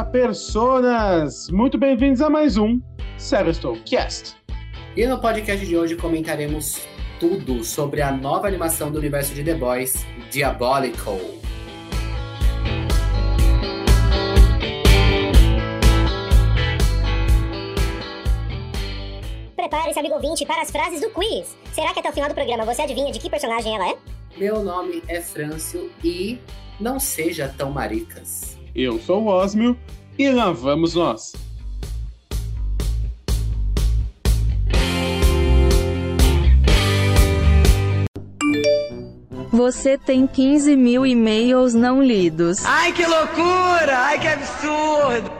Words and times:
Olá, 0.00 0.08
personas! 0.08 1.50
Muito 1.50 1.76
bem-vindos 1.76 2.22
a 2.22 2.30
mais 2.30 2.56
um 2.56 2.80
Cast. 3.84 4.34
E 4.96 5.06
no 5.06 5.20
podcast 5.20 5.66
de 5.66 5.76
hoje 5.76 5.94
comentaremos 5.94 6.80
tudo 7.20 7.62
sobre 7.62 8.00
a 8.00 8.10
nova 8.10 8.48
animação 8.48 8.90
do 8.90 8.98
universo 8.98 9.34
de 9.34 9.44
The 9.44 9.54
Boys, 9.56 10.06
Diabolical. 10.30 11.20
Prepare-se, 19.54 19.98
amigo 19.98 20.14
ouvinte, 20.14 20.46
para 20.46 20.62
as 20.62 20.70
frases 20.70 21.02
do 21.02 21.10
quiz. 21.10 21.54
Será 21.74 21.92
que 21.92 22.00
até 22.00 22.08
o 22.08 22.12
final 22.14 22.30
do 22.30 22.34
programa 22.34 22.64
você 22.64 22.80
adivinha 22.80 23.12
de 23.12 23.18
que 23.18 23.28
personagem 23.28 23.76
ela 23.76 23.90
é? 23.90 23.98
Meu 24.34 24.64
nome 24.64 25.02
é 25.06 25.20
Frâncio 25.20 25.90
e 26.02 26.40
não 26.80 26.98
seja 26.98 27.54
tão 27.54 27.70
maricas. 27.70 28.59
Eu 28.74 29.00
sou 29.00 29.24
o 29.24 29.26
Osmio 29.26 29.76
e 30.16 30.30
lá 30.30 30.52
vamos 30.52 30.94
nós. 30.94 31.32
Você 39.50 39.98
tem 39.98 40.26
15 40.26 40.76
mil 40.76 41.04
e-mails 41.04 41.74
não 41.74 42.00
lidos. 42.02 42.64
Ai, 42.64 42.92
que 42.92 43.04
loucura! 43.04 43.98
Ai, 43.98 44.20
que 44.20 44.28
absurdo! 44.28 45.30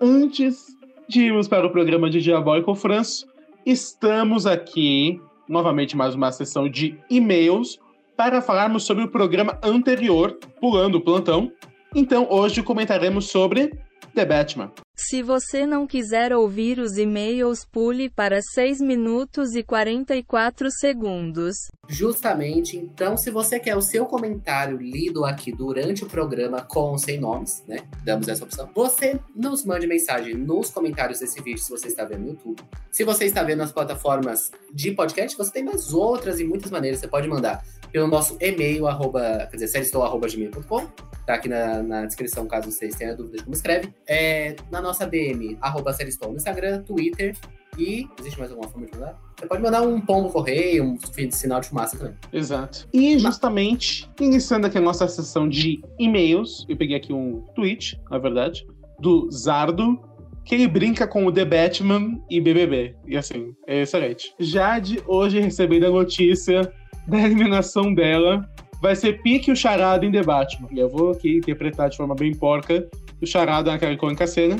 Antes 0.00 0.66
de 1.08 1.24
irmos 1.24 1.48
para 1.48 1.66
o 1.66 1.70
programa 1.70 2.08
de 2.08 2.20
Diabólico 2.20 2.74
Franço, 2.76 3.26
estamos 3.66 4.46
aqui, 4.46 5.20
novamente 5.48 5.96
mais 5.96 6.14
uma 6.14 6.30
sessão 6.30 6.68
de 6.68 6.96
e-mails, 7.10 7.78
para 8.16 8.40
falarmos 8.40 8.84
sobre 8.84 9.02
o 9.02 9.08
programa 9.08 9.58
anterior, 9.62 10.38
Pulando 10.60 10.98
o 10.98 11.00
Plantão. 11.00 11.50
Então, 11.94 12.26
hoje 12.28 12.60
comentaremos 12.60 13.28
sobre 13.30 13.72
The 14.14 14.24
Batman. 14.24 14.72
Se 14.96 15.22
você 15.22 15.66
não 15.66 15.88
quiser 15.88 16.32
ouvir 16.32 16.78
os 16.78 16.96
e-mails, 16.96 17.64
pule 17.64 18.08
para 18.08 18.40
6 18.40 18.80
minutos 18.80 19.54
e 19.54 19.62
44 19.62 20.70
segundos. 20.70 21.56
Justamente, 21.88 22.76
então, 22.76 23.16
se 23.16 23.30
você 23.30 23.58
quer 23.58 23.76
o 23.76 23.82
seu 23.82 24.06
comentário 24.06 24.78
lido 24.78 25.24
aqui 25.24 25.50
durante 25.50 26.04
o 26.04 26.08
programa 26.08 26.62
com 26.62 26.92
ou 26.92 26.98
sem 26.98 27.18
nomes, 27.18 27.64
né? 27.66 27.78
Damos 28.04 28.28
essa 28.28 28.44
opção. 28.44 28.70
Você 28.72 29.18
nos 29.34 29.64
mande 29.64 29.86
mensagem 29.86 30.34
nos 30.34 30.70
comentários 30.70 31.18
desse 31.18 31.42
vídeo 31.42 31.62
se 31.62 31.70
você 31.70 31.88
está 31.88 32.04
vendo 32.04 32.20
no 32.20 32.28
YouTube. 32.28 32.62
Se 32.90 33.02
você 33.02 33.24
está 33.24 33.42
vendo 33.42 33.58
nas 33.58 33.72
plataformas 33.72 34.52
de 34.72 34.92
podcast, 34.92 35.36
você 35.36 35.52
tem 35.52 35.64
mais 35.64 35.92
outras 35.92 36.38
e 36.38 36.44
muitas 36.44 36.70
maneiras. 36.70 37.00
Você 37.00 37.08
pode 37.08 37.26
mandar 37.28 37.64
pelo 37.94 38.08
nosso 38.08 38.36
e-mail, 38.40 38.88
arroba, 38.88 39.46
quer 39.48 39.56
dizer, 39.56 39.68
seriestou.gmail.com. 39.68 40.86
Tá 41.24 41.34
aqui 41.34 41.48
na, 41.48 41.80
na, 41.80 42.04
descrição, 42.04 42.44
caso 42.44 42.68
vocês 42.68 42.96
tenham 42.96 43.16
dúvidas 43.16 43.38
de 43.38 43.44
como 43.44 43.54
escreve. 43.54 43.94
É, 44.04 44.56
na 44.68 44.82
nossa 44.82 45.06
DM, 45.06 45.56
arroba 45.60 45.92
seriestou 45.92 46.28
no 46.28 46.36
Instagram, 46.36 46.82
Twitter. 46.82 47.36
E 47.78 48.08
existe 48.18 48.36
mais 48.36 48.50
alguma 48.50 48.68
forma 48.68 48.88
de 48.88 48.94
mandar? 48.94 49.16
Você 49.38 49.46
pode 49.46 49.62
mandar 49.62 49.82
um 49.82 50.00
pombo 50.00 50.28
correio, 50.28 50.82
um 50.82 50.98
sinal 51.30 51.60
de 51.60 51.68
fumaça 51.68 51.96
também. 51.96 52.16
Exato. 52.32 52.88
E 52.92 53.16
justamente, 53.16 54.10
iniciando 54.20 54.66
aqui 54.66 54.76
a 54.76 54.80
nossa 54.80 55.06
sessão 55.06 55.48
de 55.48 55.80
e-mails, 55.96 56.66
eu 56.68 56.76
peguei 56.76 56.96
aqui 56.96 57.12
um 57.12 57.42
tweet, 57.54 58.00
na 58.10 58.18
verdade, 58.18 58.66
do 58.98 59.30
Zardo, 59.30 60.00
que 60.44 60.54
ele 60.56 60.66
brinca 60.66 61.06
com 61.06 61.26
o 61.26 61.32
The 61.32 61.44
Batman 61.44 62.20
e 62.28 62.40
BBB. 62.40 62.96
E 63.06 63.16
assim, 63.16 63.54
é 63.68 63.82
excelente. 63.82 64.34
Jade, 64.40 65.00
hoje 65.06 65.38
recebendo 65.38 65.86
a 65.86 65.90
notícia 65.90 66.70
da 67.06 67.18
eliminação 67.18 67.94
dela, 67.94 68.48
vai 68.80 68.94
ser 68.94 69.22
pique 69.22 69.50
o 69.50 69.56
charada 69.56 70.04
em 70.04 70.12
The 70.12 70.22
Batman. 70.22 70.68
E 70.70 70.78
eu 70.78 70.88
vou 70.88 71.12
aqui 71.12 71.38
interpretar 71.38 71.90
de 71.90 71.96
forma 71.96 72.14
bem 72.14 72.34
porca 72.34 72.86
o 73.22 73.26
charada 73.26 73.70
naquela 73.70 73.92
icônica 73.92 74.26
cena. 74.26 74.56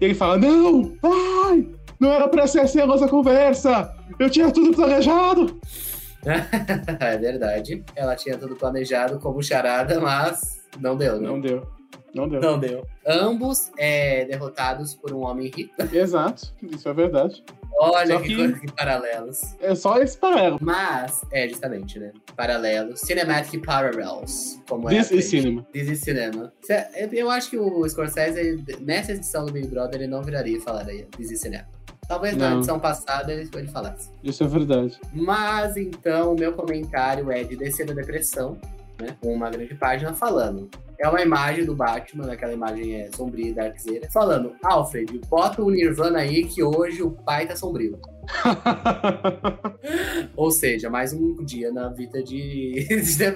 E 0.00 0.04
ele 0.04 0.14
fala: 0.14 0.36
Não! 0.36 0.96
Ai! 1.02 1.68
Não 2.00 2.12
era 2.12 2.28
pra 2.28 2.46
ser 2.46 2.60
assim 2.60 2.80
a 2.80 2.86
nossa 2.86 3.08
conversa! 3.08 3.94
Eu 4.18 4.28
tinha 4.28 4.50
tudo 4.50 4.74
planejado! 4.74 5.58
é 7.00 7.18
verdade. 7.18 7.84
Ela 7.94 8.16
tinha 8.16 8.36
tudo 8.38 8.56
planejado 8.56 9.18
como 9.18 9.42
charada, 9.42 10.00
mas 10.00 10.62
não 10.80 10.96
deu, 10.96 11.20
né? 11.20 11.28
Não 11.28 11.40
deu. 11.40 11.66
Não 12.14 12.28
deu. 12.28 12.40
Não 12.40 12.58
deu. 12.58 12.86
Ambos 13.06 13.70
é, 13.76 14.24
derrotados 14.24 14.94
por 14.94 15.12
um 15.12 15.24
homem 15.24 15.50
rico. 15.54 15.74
Exato, 15.92 16.54
isso 16.62 16.88
é 16.88 16.94
verdade. 16.94 17.44
Olha 17.76 18.20
que, 18.20 18.36
que, 18.36 18.60
que 18.60 18.72
paralelos. 18.72 19.40
É 19.60 19.74
só 19.74 20.00
esse 20.00 20.16
paralelo. 20.16 20.58
Mas, 20.60 21.22
é 21.32 21.48
justamente, 21.48 21.98
né? 21.98 22.12
Paralelos. 22.36 23.00
Cinematic 23.00 23.64
Parallels. 23.64 24.60
Como 24.68 24.88
This 24.88 25.10
é 25.10 25.16
is 25.16 25.24
cinema. 25.24 25.66
This 25.72 25.88
is 25.88 26.00
cinema. 26.00 26.52
Eu 27.10 27.30
acho 27.30 27.50
que 27.50 27.58
o 27.58 27.88
Scorsese, 27.88 28.64
nessa 28.80 29.12
edição 29.12 29.44
do 29.44 29.52
Big 29.52 29.66
Brother, 29.66 30.02
ele 30.02 30.06
não 30.06 30.22
viraria 30.22 30.56
e 30.56 30.60
falaria 30.60 31.06
This 31.16 31.32
is 31.32 31.40
cinema. 31.40 31.66
Talvez 32.06 32.36
não. 32.36 32.50
na 32.50 32.56
edição 32.56 32.78
passada 32.78 33.32
ele, 33.32 33.48
ele 33.52 33.68
falasse. 33.68 34.10
Isso 34.22 34.44
é 34.44 34.46
verdade. 34.46 34.98
Mas 35.12 35.76
então, 35.76 36.32
o 36.32 36.38
meu 36.38 36.52
comentário 36.52 37.30
é 37.32 37.42
de 37.42 37.56
descer 37.56 37.86
da 37.86 37.94
depressão, 37.94 38.56
né? 39.00 39.16
Com 39.20 39.34
uma 39.34 39.50
grande 39.50 39.74
página 39.74 40.14
falando. 40.14 40.70
É 40.98 41.08
uma 41.08 41.20
imagem 41.20 41.64
do 41.64 41.74
Batman, 41.74 42.32
aquela 42.32 42.52
imagem 42.52 42.94
é 42.94 43.10
sombria 43.14 43.48
e 43.48 43.54
darkzeira, 43.54 44.08
falando: 44.12 44.52
Alfred, 44.62 45.20
bota 45.28 45.62
o 45.62 45.70
Nirvana 45.70 46.18
aí 46.18 46.44
que 46.44 46.62
hoje 46.62 47.02
o 47.02 47.10
pai 47.10 47.46
tá 47.46 47.56
sombrio. 47.56 47.98
Ou 50.36 50.50
seja, 50.50 50.88
mais 50.88 51.12
um 51.12 51.44
dia 51.44 51.72
na 51.72 51.88
vida 51.88 52.22
de, 52.22 52.86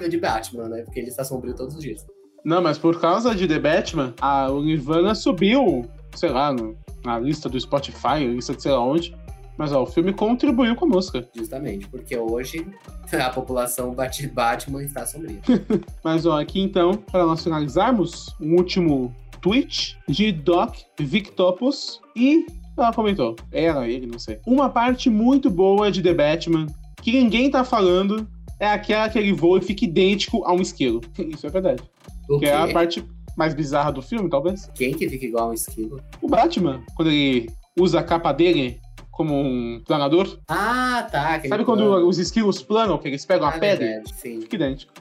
de 0.09 0.17
Batman, 0.17 0.69
né? 0.69 0.83
Porque 0.83 0.99
ele 0.99 1.09
está 1.09 1.23
sombrio 1.23 1.55
todos 1.55 1.75
os 1.75 1.81
dias. 1.81 2.05
Não, 2.43 2.61
mas 2.61 2.77
por 2.77 2.99
causa 2.99 3.35
de 3.35 3.47
The 3.47 3.59
Batman, 3.59 4.13
a, 4.21 4.49
o 4.49 4.63
Nirvana 4.63 5.13
subiu, 5.13 5.85
sei 6.15 6.29
lá, 6.29 6.53
no, 6.53 6.77
na 7.03 7.19
lista 7.19 7.49
do 7.49 7.59
Spotify, 7.59 8.25
lista 8.25 8.55
de 8.55 8.61
sei 8.61 8.71
lá 8.71 8.83
onde. 8.83 9.15
Mas 9.59 9.73
ó, 9.73 9.83
o 9.83 9.85
filme 9.85 10.13
contribuiu 10.13 10.73
com 10.73 10.85
a 10.85 10.87
música. 10.87 11.27
Justamente, 11.35 11.85
porque 11.89 12.17
hoje 12.17 12.65
a 13.11 13.29
população 13.29 13.93
bate 13.93 14.25
Batman 14.25 14.81
está 14.83 15.05
sombria. 15.05 15.41
Mas 16.01 16.25
ó, 16.25 16.39
aqui 16.39 16.61
então, 16.61 16.93
para 16.93 17.25
nós 17.25 17.43
finalizarmos, 17.43 18.33
um 18.39 18.55
último 18.55 19.13
tweet 19.41 19.99
de 20.07 20.31
Doc 20.31 20.77
Victopus 20.97 21.99
e 22.15 22.45
ela 22.77 22.93
comentou, 22.93 23.35
era 23.51 23.85
ele, 23.85 24.07
não 24.07 24.17
sei. 24.17 24.39
Uma 24.47 24.69
parte 24.69 25.09
muito 25.09 25.49
boa 25.49 25.91
de 25.91 26.01
The 26.01 26.13
Batman 26.13 26.65
que 27.01 27.11
ninguém 27.11 27.51
tá 27.51 27.65
falando 27.65 28.25
é 28.61 28.67
aquela 28.67 29.09
que 29.09 29.19
ele 29.19 29.33
voa 29.33 29.59
e 29.59 29.61
fica 29.61 29.83
idêntico 29.83 30.45
a 30.45 30.53
um 30.53 30.61
esquilo. 30.61 31.01
Isso 31.19 31.45
é 31.45 31.49
verdade. 31.49 31.83
O 32.29 32.39
que 32.39 32.45
é 32.45 32.55
a 32.55 32.71
parte 32.71 33.03
mais 33.35 33.53
bizarra 33.53 33.91
do 33.91 34.01
filme, 34.01 34.29
talvez. 34.29 34.71
Quem 34.73 34.93
que 34.93 35.09
fica 35.09 35.25
igual 35.25 35.47
a 35.47 35.49
um 35.49 35.53
esquilo? 35.53 36.01
O 36.21 36.29
Batman, 36.29 36.81
quando 36.95 37.11
ele 37.11 37.49
usa 37.77 37.99
a 37.99 38.03
capa 38.03 38.31
dele 38.31 38.79
como 39.19 39.37
um 39.37 39.81
planador. 39.85 40.39
Ah, 40.47 41.05
tá. 41.11 41.41
Sabe 41.45 41.65
quando 41.65 41.83
plano. 41.83 42.07
os 42.07 42.17
esquilos 42.17 42.61
planam, 42.61 42.97
que 42.97 43.09
eles 43.09 43.25
pegam 43.25 43.47
ah, 43.47 43.49
a 43.49 43.59
pedra? 43.59 43.85
Verdade, 43.85 44.13
sim. 44.15 44.39
Fica 44.39 44.55
idêntico. 44.55 44.93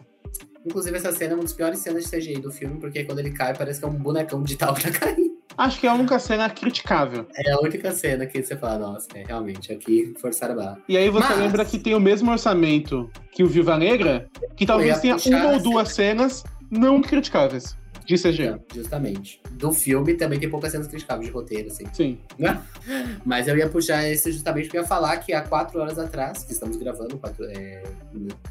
Inclusive, 0.67 0.97
essa 0.97 1.13
cena 1.13 1.35
é 1.35 1.37
uma 1.37 1.45
das 1.45 1.53
piores 1.53 1.79
cenas 1.79 2.03
de 2.03 2.11
CGI 2.11 2.41
do 2.41 2.51
filme, 2.51 2.81
porque 2.81 3.05
quando 3.05 3.21
ele 3.21 3.31
cai, 3.31 3.57
parece 3.57 3.79
que 3.79 3.87
é 3.87 3.89
um 3.89 3.95
bonecão 3.95 4.43
digital 4.43 4.75
que 4.75 4.91
tá 4.91 4.91
caindo. 4.91 5.39
Acho 5.57 5.79
que 5.79 5.87
é 5.87 5.91
a 5.91 5.95
única 5.95 6.19
cena 6.19 6.51
criticável. 6.51 7.29
É 7.33 7.53
a 7.53 7.61
única 7.61 7.93
cena 7.93 8.27
que 8.27 8.43
você 8.43 8.57
fala, 8.57 8.79
nossa, 8.81 9.07
é, 9.15 9.23
realmente, 9.23 9.73
aqui 9.73 10.13
forçaram 10.21 10.55
a 10.55 10.57
barra. 10.57 10.79
E 10.89 10.97
aí 10.97 11.09
você 11.09 11.29
Mas... 11.29 11.39
lembra 11.39 11.65
que 11.65 11.79
tem 11.79 11.95
o 11.95 12.01
mesmo 12.01 12.29
orçamento 12.33 13.09
que 13.31 13.45
o 13.45 13.47
Viva 13.47 13.77
Negra, 13.79 14.27
que 14.57 14.67
talvez 14.67 14.99
tenha 14.99 15.15
uma 15.15 15.53
ou 15.53 15.63
duas 15.63 15.93
cenas 15.93 16.43
não 16.69 17.01
criticáveis 17.01 17.79
de 18.09 18.17
CG. 18.17 18.45
Então, 18.47 18.61
justamente. 18.75 19.41
Do 19.53 19.71
filme 19.71 20.15
também 20.15 20.41
tem 20.41 20.49
poucas 20.49 20.73
cenas 20.73 20.89
criticáveis 20.89 21.27
de 21.27 21.33
roteiro, 21.33 21.69
assim. 21.69 21.85
Sim. 21.93 22.19
Mas 23.25 23.47
eu 23.47 23.57
ia 23.57 23.69
puxar 23.69 24.09
esse 24.09 24.33
justamente 24.33 24.65
porque 24.65 24.79
eu 24.79 24.83
ia 24.83 24.89
falar 24.89 25.19
que 25.19 25.35
há 25.35 25.43
quatro 25.43 25.79
horas 25.79 25.99
atrás, 25.99 26.43
que 26.43 26.53
estamos 26.53 26.79
gravando, 26.79 27.19
quatro, 27.19 27.45
é, 27.45 27.83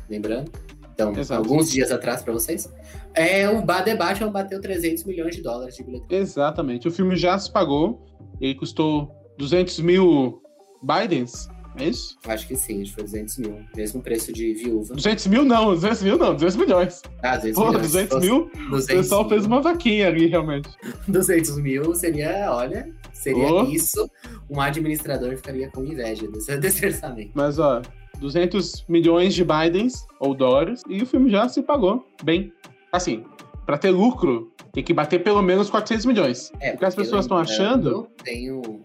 lembrando, 0.08 0.52
então, 0.94 1.12
Exato. 1.16 1.42
alguns 1.42 1.72
dias 1.72 1.92
atrás 1.92 2.22
para 2.22 2.34
vocês, 2.34 2.72
é, 3.14 3.50
o 3.50 3.62
The 3.62 3.96
Batman 3.96 4.32
bateu 4.32 4.62
300 4.62 5.04
milhões 5.04 5.36
de 5.36 5.42
dólares 5.42 5.76
de 5.76 5.84
bilheteria. 5.84 6.20
Exatamente. 6.20 6.88
O 6.88 6.92
filme 6.92 7.16
já 7.16 7.38
se 7.38 7.52
pagou, 7.52 8.04
ele 8.40 8.56
custou 8.56 9.12
200 9.38 9.80
mil 9.80 10.42
Bidens, 10.82 11.50
é 11.84 11.90
isso? 11.90 12.18
Acho 12.26 12.48
que 12.48 12.56
sim, 12.56 12.82
acho 12.82 12.92
que 12.92 12.96
foi 12.96 13.04
200 13.04 13.38
mil. 13.38 13.60
Mesmo 13.76 14.02
preço 14.02 14.34
de 14.34 14.54
viúva. 14.54 14.94
200 14.96 15.28
mil 15.28 15.46
não, 15.46 15.74
200 15.74 16.04
mil 16.04 16.18
não, 16.18 16.34
200 16.34 16.56
milhões. 16.56 17.02
Ah, 17.22 17.36
200 17.38 17.56
Pô, 17.56 17.68
milhões. 17.68 17.92
200 17.92 18.20
mil, 18.20 18.52
200 18.70 18.84
o 18.84 18.88
pessoal 18.88 19.22
mil. 19.22 19.30
fez 19.30 19.46
uma 19.46 19.62
vaquinha 19.62 20.08
ali, 20.08 20.28
realmente. 20.28 20.70
200 21.08 21.58
mil 21.58 21.96
seria, 21.96 22.52
olha, 22.52 22.92
seria 23.14 23.52
oh. 23.52 23.64
isso, 23.66 24.10
um 24.50 24.62
administrador 24.62 25.36
ficaria 25.36 25.70
com 25.70 25.84
inveja 25.84 26.28
desse, 26.28 26.56
desse 26.58 26.86
orçamento. 26.86 27.32
Mas, 27.34 27.60
ó, 27.60 27.82
200 28.20 28.86
milhões 28.88 29.34
de 29.34 29.44
Bidens, 29.44 30.06
ou 30.20 30.34
dólares, 30.34 30.82
e 30.90 31.02
o 31.02 31.06
filme 31.06 31.30
já 31.30 31.48
se 31.48 31.62
pagou 31.62 32.06
bem. 32.24 32.52
Assim, 32.92 33.24
para 33.66 33.78
ter 33.78 33.92
lucro, 33.92 34.52
tem 34.72 34.84
que 34.84 34.94
bater 34.94 35.22
pelo 35.24 35.42
menos 35.42 35.70
400 35.70 36.06
milhões. 36.06 36.52
É, 36.60 36.74
o 36.74 36.78
que 36.78 36.86
as 36.86 36.96
pessoas 36.96 37.26
estão 37.26 37.38
achando... 37.38 38.08
Tenho... 38.24 38.82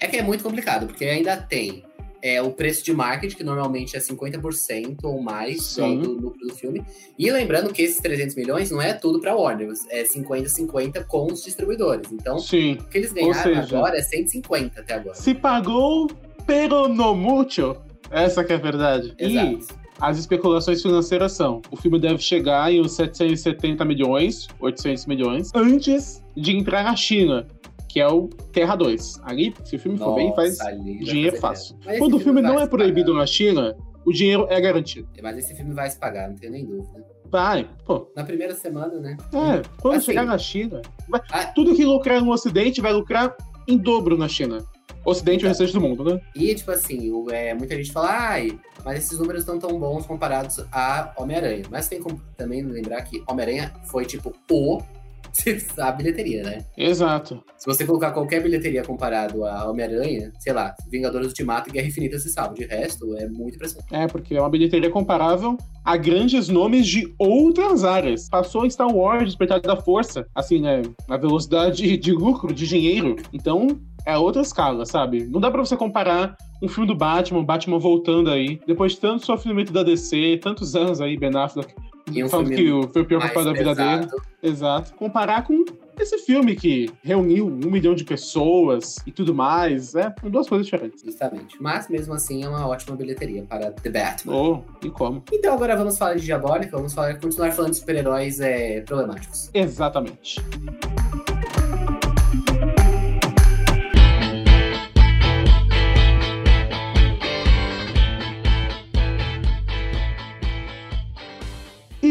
É 0.00 0.08
que 0.08 0.16
é 0.16 0.22
muito 0.22 0.42
complicado, 0.42 0.86
porque 0.86 1.04
ainda 1.04 1.36
tem 1.36 1.84
é 2.22 2.40
o 2.40 2.52
preço 2.52 2.84
de 2.84 2.92
marketing, 2.94 3.36
que 3.36 3.42
normalmente 3.44 3.96
é 3.96 4.00
50% 4.00 4.98
ou 5.02 5.20
mais 5.20 5.74
do, 5.76 5.96
do 5.98 6.12
lucro 6.12 6.46
do 6.46 6.54
filme. 6.54 6.82
E 7.18 7.30
lembrando 7.30 7.72
que 7.72 7.82
esses 7.82 7.96
300 7.98 8.36
milhões 8.36 8.70
não 8.70 8.80
é 8.80 8.92
tudo 8.92 9.20
pra 9.20 9.34
Warner, 9.34 9.70
é 9.90 10.04
50-50 10.04 11.04
com 11.06 11.26
os 11.26 11.42
distribuidores. 11.42 12.10
Então, 12.12 12.38
Sim. 12.38 12.74
o 12.74 12.84
que 12.84 12.98
eles 12.98 13.12
ganharam 13.12 13.42
seja- 13.42 13.76
agora 13.78 13.98
é 13.98 14.02
150 14.02 14.80
até 14.80 14.94
agora. 14.94 15.14
Se 15.16 15.34
pagou, 15.34 16.08
pero 16.46 16.88
no 16.88 17.14
mucho. 17.14 17.76
Essa 18.10 18.44
que 18.44 18.52
é 18.52 18.56
a 18.56 18.58
verdade. 18.58 19.14
E 19.18 19.24
Exato. 19.24 19.74
as 20.00 20.18
especulações 20.18 20.82
financeiras 20.82 21.32
são: 21.32 21.60
o 21.70 21.76
filme 21.76 21.98
deve 21.98 22.18
chegar 22.18 22.70
em 22.72 22.80
uns 22.80 22.92
770 22.92 23.84
milhões, 23.84 24.46
800 24.60 25.06
milhões, 25.06 25.50
antes 25.54 26.22
de 26.36 26.56
entrar 26.56 26.84
na 26.84 26.94
China, 26.94 27.46
que 27.92 28.00
é 28.00 28.08
o 28.08 28.26
Terra 28.52 28.74
2. 28.74 29.20
Ali, 29.22 29.54
se 29.66 29.76
o 29.76 29.78
filme 29.78 29.98
for 29.98 30.14
bem, 30.14 30.34
faz 30.34 30.56
Nossa, 30.58 30.74
dinheiro 30.76 31.36
fácil. 31.36 31.76
Quando 31.98 32.14
o 32.14 32.16
esse 32.16 32.24
filme 32.24 32.40
não 32.40 32.58
é 32.58 32.66
proibido 32.66 33.12
na 33.12 33.26
China, 33.26 33.76
o 34.06 34.10
dinheiro 34.12 34.46
é 34.48 34.58
garantido. 34.62 35.06
Mas 35.22 35.36
esse 35.36 35.54
filme 35.54 35.74
vai 35.74 35.90
se 35.90 35.98
pagar, 35.98 36.26
não 36.30 36.34
tenho 36.36 36.52
nem 36.52 36.64
dúvida. 36.64 37.04
Vai, 37.30 37.68
pô. 37.84 38.10
Na 38.16 38.24
primeira 38.24 38.54
semana, 38.54 38.98
né? 38.98 39.14
É, 39.34 39.62
quando 39.80 39.96
Assim. 39.96 40.06
chegar 40.06 40.24
na 40.24 40.38
China, 40.38 40.80
vai- 41.06 41.20
Ah. 41.30 41.44
tudo 41.44 41.74
que 41.74 41.84
lucrar 41.84 42.22
no 42.22 42.32
Ocidente 42.32 42.80
vai 42.80 42.94
lucrar 42.94 43.36
em 43.68 43.76
dobro 43.76 44.16
na 44.16 44.26
China. 44.26 44.64
Ocidente 45.04 45.42
e 45.42 45.46
o 45.46 45.48
restante 45.48 45.72
do 45.74 45.80
mundo, 45.80 46.02
né? 46.02 46.18
E, 46.34 46.54
tipo 46.54 46.70
assim, 46.70 47.10
o- 47.10 47.28
é, 47.30 47.52
muita 47.52 47.76
gente 47.76 47.92
fala, 47.92 48.08
ai, 48.10 48.58
mas 48.84 49.04
esses 49.04 49.18
números 49.18 49.44
não 49.44 49.58
tão 49.58 49.78
bons 49.78 50.06
comparados 50.06 50.64
a 50.72 51.12
Homem-Aranha. 51.18 51.64
Mas 51.70 51.88
tem 51.88 52.00
como 52.00 52.18
também 52.38 52.62
lembrar 52.62 53.02
que 53.02 53.22
Homem-Aranha 53.28 53.70
foi, 53.84 54.06
tipo, 54.06 54.32
o 54.50 54.80
a 55.78 55.92
bilheteria, 55.92 56.42
né? 56.42 56.64
Exato. 56.76 57.42
Se 57.56 57.66
você 57.66 57.84
colocar 57.86 58.12
qualquer 58.12 58.42
bilheteria 58.42 58.82
comparado 58.82 59.44
a 59.44 59.68
Homem-Aranha, 59.70 60.32
sei 60.38 60.52
lá, 60.52 60.74
Vingadores 60.90 61.28
Ultimato 61.28 61.68
e 61.68 61.72
Guerra 61.72 61.86
Infinita 61.86 62.18
se 62.18 62.30
salva. 62.30 62.54
De 62.54 62.64
resto, 62.64 63.16
é 63.16 63.26
muito 63.28 63.54
impressionante. 63.54 63.94
É, 63.94 64.06
porque 64.06 64.34
é 64.34 64.40
uma 64.40 64.50
bilheteria 64.50 64.90
comparável 64.90 65.56
a 65.84 65.96
grandes 65.96 66.48
nomes 66.48 66.86
de 66.86 67.12
outras 67.18 67.84
áreas. 67.84 68.28
Passou 68.28 68.68
Star 68.70 68.94
Wars, 68.94 69.24
Despertar 69.24 69.60
da 69.60 69.76
Força, 69.76 70.26
assim, 70.34 70.60
né? 70.60 70.82
Na 71.08 71.16
velocidade 71.16 71.96
de 71.96 72.12
lucro, 72.12 72.52
de 72.52 72.66
dinheiro. 72.66 73.16
Então, 73.32 73.80
é 74.06 74.16
outra 74.16 74.42
escala, 74.42 74.84
sabe? 74.84 75.26
Não 75.26 75.40
dá 75.40 75.50
pra 75.50 75.64
você 75.64 75.76
comparar 75.76 76.36
um 76.62 76.68
filme 76.68 76.86
do 76.86 76.94
Batman, 76.94 77.44
Batman 77.44 77.78
voltando 77.78 78.30
aí, 78.30 78.60
depois 78.66 78.92
de 78.92 79.00
tanto 79.00 79.26
sofrimento 79.26 79.72
da 79.72 79.82
DC, 79.82 80.38
tantos 80.42 80.76
anos 80.76 81.00
aí, 81.00 81.16
Ben 81.16 81.34
Affleck, 81.36 81.74
E 82.12 82.22
um 82.22 82.28
falando 82.28 82.50
que 82.50 82.92
foi 82.92 83.02
o 83.02 83.04
pior 83.04 83.20
papel 83.20 83.44
da 83.44 83.52
vida 83.52 83.74
dele. 83.74 84.08
Exato. 84.42 84.94
Comparar 84.94 85.44
com 85.44 85.64
esse 85.98 86.18
filme 86.18 86.56
que 86.56 86.90
reuniu 87.02 87.46
um 87.46 87.70
milhão 87.70 87.94
de 87.94 88.04
pessoas 88.04 88.96
e 89.06 89.12
tudo 89.12 89.34
mais, 89.34 89.94
é 89.94 90.12
duas 90.24 90.48
coisas 90.48 90.66
diferentes. 90.66 91.02
Justamente. 91.04 91.56
Mas, 91.60 91.88
mesmo 91.88 92.14
assim, 92.14 92.42
é 92.42 92.48
uma 92.48 92.66
ótima 92.66 92.96
bilheteria 92.96 93.44
para 93.44 93.70
The 93.70 93.90
Batman. 93.90 94.34
Oh, 94.34 94.60
e 94.84 94.90
como? 94.90 95.22
Então, 95.32 95.54
agora 95.54 95.76
vamos 95.76 95.98
falar 95.98 96.14
de 96.14 96.24
Diabólica, 96.24 96.76
vamos 96.76 96.94
falar, 96.94 97.18
continuar 97.18 97.52
falando 97.52 97.72
de 97.72 97.78
super-heróis 97.78 98.40
é, 98.40 98.80
problemáticos. 98.80 99.50
Exatamente. 99.54 100.40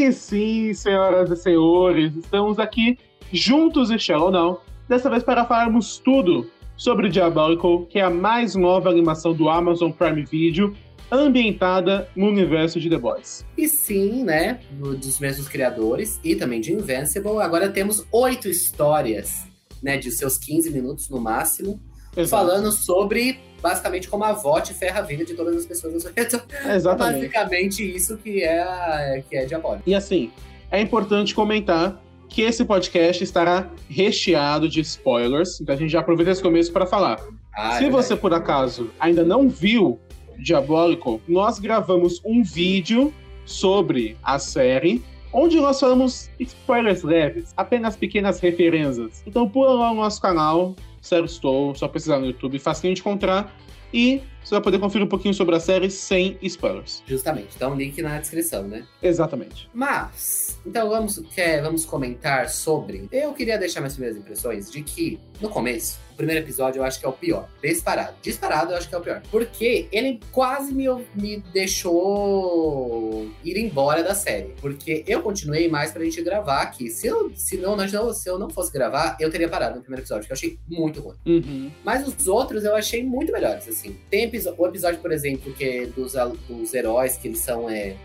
E 0.01 0.12
sim, 0.12 0.74
senhoras 0.74 1.30
e 1.30 1.36
senhores, 1.36 2.15
estamos 2.15 2.57
aqui 2.57 2.98
juntos, 3.31 3.92
este 3.92 4.12
ou 4.12 4.31
não, 4.31 4.57
dessa 4.89 5.07
vez 5.12 5.21
para 5.21 5.45
falarmos 5.45 6.00
tudo 6.03 6.50
sobre 6.75 7.07
Diabolical, 7.07 7.86
que 7.86 8.00
é 8.00 8.01
a 8.01 8.09
mais 8.09 8.56
nova 8.56 8.89
animação 8.89 9.31
do 9.31 9.48
Amazon 9.48 9.92
Prime 9.92 10.24
Video, 10.25 10.75
ambientada 11.12 12.09
no 12.15 12.25
universo 12.30 12.80
de 12.80 12.89
The 12.89 12.98
Boys. 12.98 13.45
E 13.56 13.68
sim, 13.69 14.24
né, 14.24 14.62
do- 14.71 14.98
dos 14.98 15.19
mesmos 15.19 15.48
criadores 15.48 16.19
e 16.24 16.36
também 16.36 16.59
de 16.59 16.74
Invincible, 16.74 17.39
agora 17.39 17.69
temos 17.69 18.04
oito 18.12 18.50
histórias, 18.50 19.45
né, 19.83 19.97
de 19.97 20.09
seus 20.09 20.36
15 20.36 20.71
minutos 20.71 21.09
no 21.09 21.21
máximo, 21.21 21.80
Exato. 22.18 22.30
falando 22.44 22.71
sobre 22.71 23.38
basicamente 23.61 24.07
como 24.07 24.23
a 24.23 24.33
VOT 24.33 24.73
ferra 24.73 24.99
a 24.99 25.03
vida 25.03 25.23
de 25.23 25.33
todas 25.33 25.55
as 25.55 25.65
pessoas. 25.65 26.05
Exatamente. 26.15 27.19
basicamente 27.27 27.95
isso 27.95 28.17
que 28.17 28.41
é, 28.43 28.61
a- 28.61 29.21
que 29.29 29.35
é 29.37 29.45
diabólico. 29.45 29.83
E 29.87 29.93
assim, 29.95 30.31
é 30.71 30.79
importante 30.81 31.33
comentar 31.35 32.01
que 32.27 32.41
esse 32.41 32.63
podcast 32.63 33.23
estará 33.23 33.69
recheado 33.89 34.69
de 34.69 34.79
spoilers, 34.81 35.59
então 35.59 35.75
a 35.75 35.77
gente 35.77 35.91
já 35.91 35.99
aproveita 35.99 36.31
esse 36.31 36.41
começo 36.41 36.71
para 36.71 36.85
falar. 36.85 37.19
Ah, 37.53 37.77
Se 37.77 37.85
é 37.85 37.89
você, 37.89 38.15
por 38.15 38.33
acaso, 38.33 38.89
ainda 38.99 39.23
não 39.23 39.49
viu 39.49 39.99
Diabolical, 40.39 41.19
nós 41.27 41.59
gravamos 41.59 42.21
um 42.25 42.41
vídeo 42.41 43.13
sobre 43.45 44.17
a 44.23 44.39
série, 44.39 45.03
onde 45.33 45.57
nós 45.59 45.79
falamos 45.79 46.29
spoilers 46.39 47.03
leves, 47.03 47.53
apenas 47.55 47.95
pequenas 47.95 48.39
referências. 48.39 49.21
Então 49.27 49.47
pula 49.47 49.73
lá 49.73 49.89
no 49.89 49.97
nosso 49.97 50.21
canal, 50.21 50.75
Sério 51.01 51.25
Estou, 51.25 51.74
só 51.75 51.88
pesquisar 51.88 52.19
no 52.19 52.27
YouTube, 52.27 52.59
fácil 52.59 52.94
de 52.94 53.01
encontrar, 53.01 53.53
e 53.93 54.21
você 54.43 54.55
vai 54.55 54.61
poder 54.61 54.79
conferir 54.79 55.05
um 55.05 55.09
pouquinho 55.09 55.33
sobre 55.33 55.55
a 55.55 55.59
série 55.59 55.89
sem 55.89 56.38
spoilers. 56.41 57.03
Justamente, 57.05 57.49
então 57.55 57.75
link 57.75 58.01
na 58.01 58.19
descrição, 58.19 58.63
né? 58.63 58.85
Exatamente. 59.01 59.69
Mas, 59.73 60.59
então 60.65 60.89
vamos, 60.89 61.21
quer, 61.33 61.61
vamos 61.61 61.85
comentar 61.85 62.49
sobre. 62.49 63.07
Eu 63.11 63.33
queria 63.33 63.57
deixar 63.57 63.81
minhas 63.81 63.93
primeiras 63.93 64.19
impressões 64.19 64.71
de 64.71 64.81
que, 64.81 65.19
no 65.39 65.49
começo, 65.49 65.99
o 66.11 66.15
primeiro 66.15 66.43
episódio 66.43 66.79
eu 66.79 66.83
acho 66.83 66.99
que 66.99 67.05
é 67.05 67.09
o 67.09 67.13
pior. 67.13 67.47
Disparado. 67.63 68.13
Disparado 68.21 68.71
eu 68.73 68.77
acho 68.77 68.89
que 68.89 68.93
é 68.93 68.97
o 68.97 69.01
pior. 69.01 69.21
Porque 69.31 69.88
ele 69.91 70.19
quase 70.31 70.73
me, 70.73 70.85
me 71.15 71.37
deixou 71.53 73.27
ir 73.44 73.57
embora 73.57 74.03
da 74.03 74.13
série. 74.13 74.53
Porque 74.59 75.03
eu 75.07 75.21
continuei 75.21 75.67
mais 75.67 75.91
pra 75.91 76.03
gente 76.03 76.21
gravar 76.21 76.61
aqui. 76.61 76.89
Se 76.89 77.07
eu, 77.07 77.31
se 77.35 77.57
não, 77.57 77.75
nós 77.75 77.91
não, 77.91 78.13
se 78.13 78.29
eu 78.29 78.37
não 78.37 78.49
fosse 78.49 78.71
gravar, 78.71 79.17
eu 79.19 79.31
teria 79.31 79.49
parado 79.49 79.75
no 79.75 79.81
primeiro 79.81 80.01
episódio, 80.01 80.25
que 80.25 80.31
eu 80.31 80.35
achei 80.35 80.59
muito 80.67 80.99
ruim. 80.99 81.15
Uhum. 81.25 81.71
Mas 81.83 82.07
os 82.07 82.27
outros 82.27 82.65
eu 82.65 82.75
achei 82.75 83.03
muito 83.03 83.31
melhores, 83.31 83.67
assim. 83.67 83.81
Tem 84.10 84.24
episo- 84.24 84.54
o 84.57 84.68
episódio, 84.68 85.00
por 85.00 85.12
exemplo, 85.12 85.51
que 85.54 85.63
é 85.63 85.86
dos, 85.88 86.13
dos 86.48 86.74
heróis, 86.74 87.18
que 87.18 87.28
eles 87.28 87.39
são. 87.39 87.69
É, 87.69 87.95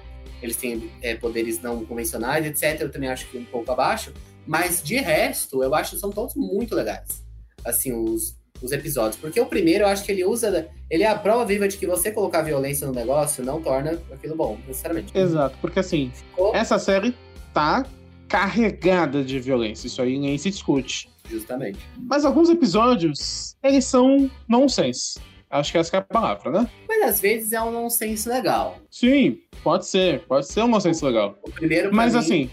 eles 0.42 0.56
têm 0.56 0.90
é, 1.02 1.14
poderes 1.14 1.60
não 1.62 1.84
convencionais, 1.84 2.44
etc. 2.46 2.80
Eu 2.82 2.90
também 2.90 3.08
acho 3.08 3.26
que 3.28 3.38
um 3.38 3.44
pouco 3.44 3.70
abaixo. 3.72 4.12
Mas 4.46 4.82
de 4.82 4.96
resto, 4.96 5.62
eu 5.62 5.74
acho 5.74 5.92
que 5.92 5.98
são 5.98 6.10
todos 6.10 6.34
muito 6.36 6.74
legais. 6.74 7.24
Assim, 7.64 7.92
os, 7.92 8.36
os 8.62 8.70
episódios. 8.70 9.16
Porque 9.16 9.40
o 9.40 9.46
primeiro, 9.46 9.84
eu 9.84 9.88
acho 9.88 10.04
que 10.04 10.12
ele 10.12 10.24
usa. 10.24 10.68
Ele 10.88 11.02
é 11.02 11.08
a 11.08 11.18
prova 11.18 11.44
viva 11.44 11.66
de 11.66 11.76
que 11.76 11.86
você 11.86 12.12
colocar 12.12 12.42
violência 12.42 12.86
no 12.86 12.92
negócio 12.92 13.44
não 13.44 13.60
torna 13.60 14.00
aquilo 14.12 14.36
bom, 14.36 14.56
necessariamente. 14.68 15.16
Exato, 15.18 15.56
porque 15.60 15.80
assim, 15.80 16.12
Ficou 16.14 16.54
essa 16.54 16.78
série 16.78 17.12
tá 17.52 17.84
carregada 18.28 19.24
de 19.24 19.38
violência, 19.40 19.86
isso 19.86 20.02
aí 20.02 20.18
nem 20.18 20.36
se 20.36 20.50
discute. 20.50 21.08
Justamente. 21.28 21.78
Mas 21.98 22.24
alguns 22.24 22.48
episódios, 22.48 23.56
eles 23.62 23.84
são 23.84 24.30
nonsense. 24.48 25.18
Acho 25.58 25.72
que 25.72 25.78
essa 25.78 25.90
que 25.90 25.96
é 25.96 25.98
a 25.98 26.02
palavra, 26.02 26.50
né? 26.50 26.68
Mas 26.88 27.02
às 27.02 27.20
vezes 27.20 27.52
é 27.52 27.62
um 27.62 27.70
nonsense 27.70 28.28
legal. 28.28 28.76
Sim, 28.90 29.38
pode 29.62 29.86
ser, 29.86 30.20
pode 30.26 30.46
ser 30.46 30.62
um 30.62 30.68
nonsense 30.68 31.04
legal. 31.04 31.36
O 31.42 31.50
primeiro, 31.50 31.94
Mas 31.94 32.12
mim, 32.14 32.18
assim, 32.18 32.50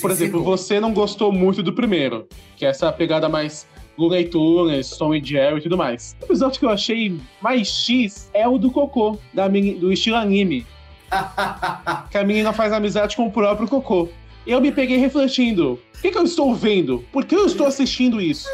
por 0.00 0.10
exemplo, 0.10 0.42
você 0.42 0.80
não 0.80 0.92
gostou 0.92 1.32
muito 1.32 1.62
do 1.62 1.72
primeiro, 1.72 2.28
que 2.56 2.64
é 2.66 2.68
essa 2.70 2.90
pegada 2.92 3.28
mais 3.28 3.66
Looney 3.96 4.24
Tunes, 4.26 4.90
Tom 4.96 5.14
e 5.14 5.24
Jerry 5.24 5.58
e 5.58 5.62
tudo 5.62 5.76
mais. 5.76 6.16
O 6.20 6.24
episódio 6.24 6.58
que 6.58 6.66
eu 6.66 6.70
achei 6.70 7.16
mais 7.40 7.68
X 7.68 8.28
é 8.34 8.46
o 8.48 8.58
do 8.58 8.70
Cocô, 8.70 9.18
da 9.32 9.48
meni- 9.48 9.74
do 9.74 9.92
estilo 9.92 10.16
anime. 10.16 10.66
que 12.10 12.18
a 12.18 12.24
menina 12.24 12.52
faz 12.52 12.72
amizade 12.72 13.16
com 13.16 13.26
o 13.26 13.30
próprio 13.32 13.68
Cocô. 13.68 14.08
Eu 14.46 14.60
me 14.60 14.70
peguei 14.72 14.96
refletindo. 14.98 15.78
O 15.96 16.02
que, 16.02 16.10
que 16.10 16.18
eu 16.18 16.24
estou 16.24 16.54
vendo? 16.54 17.02
Por 17.12 17.24
que 17.24 17.34
eu 17.34 17.46
estou 17.46 17.66
assistindo 17.66 18.20
isso? 18.20 18.46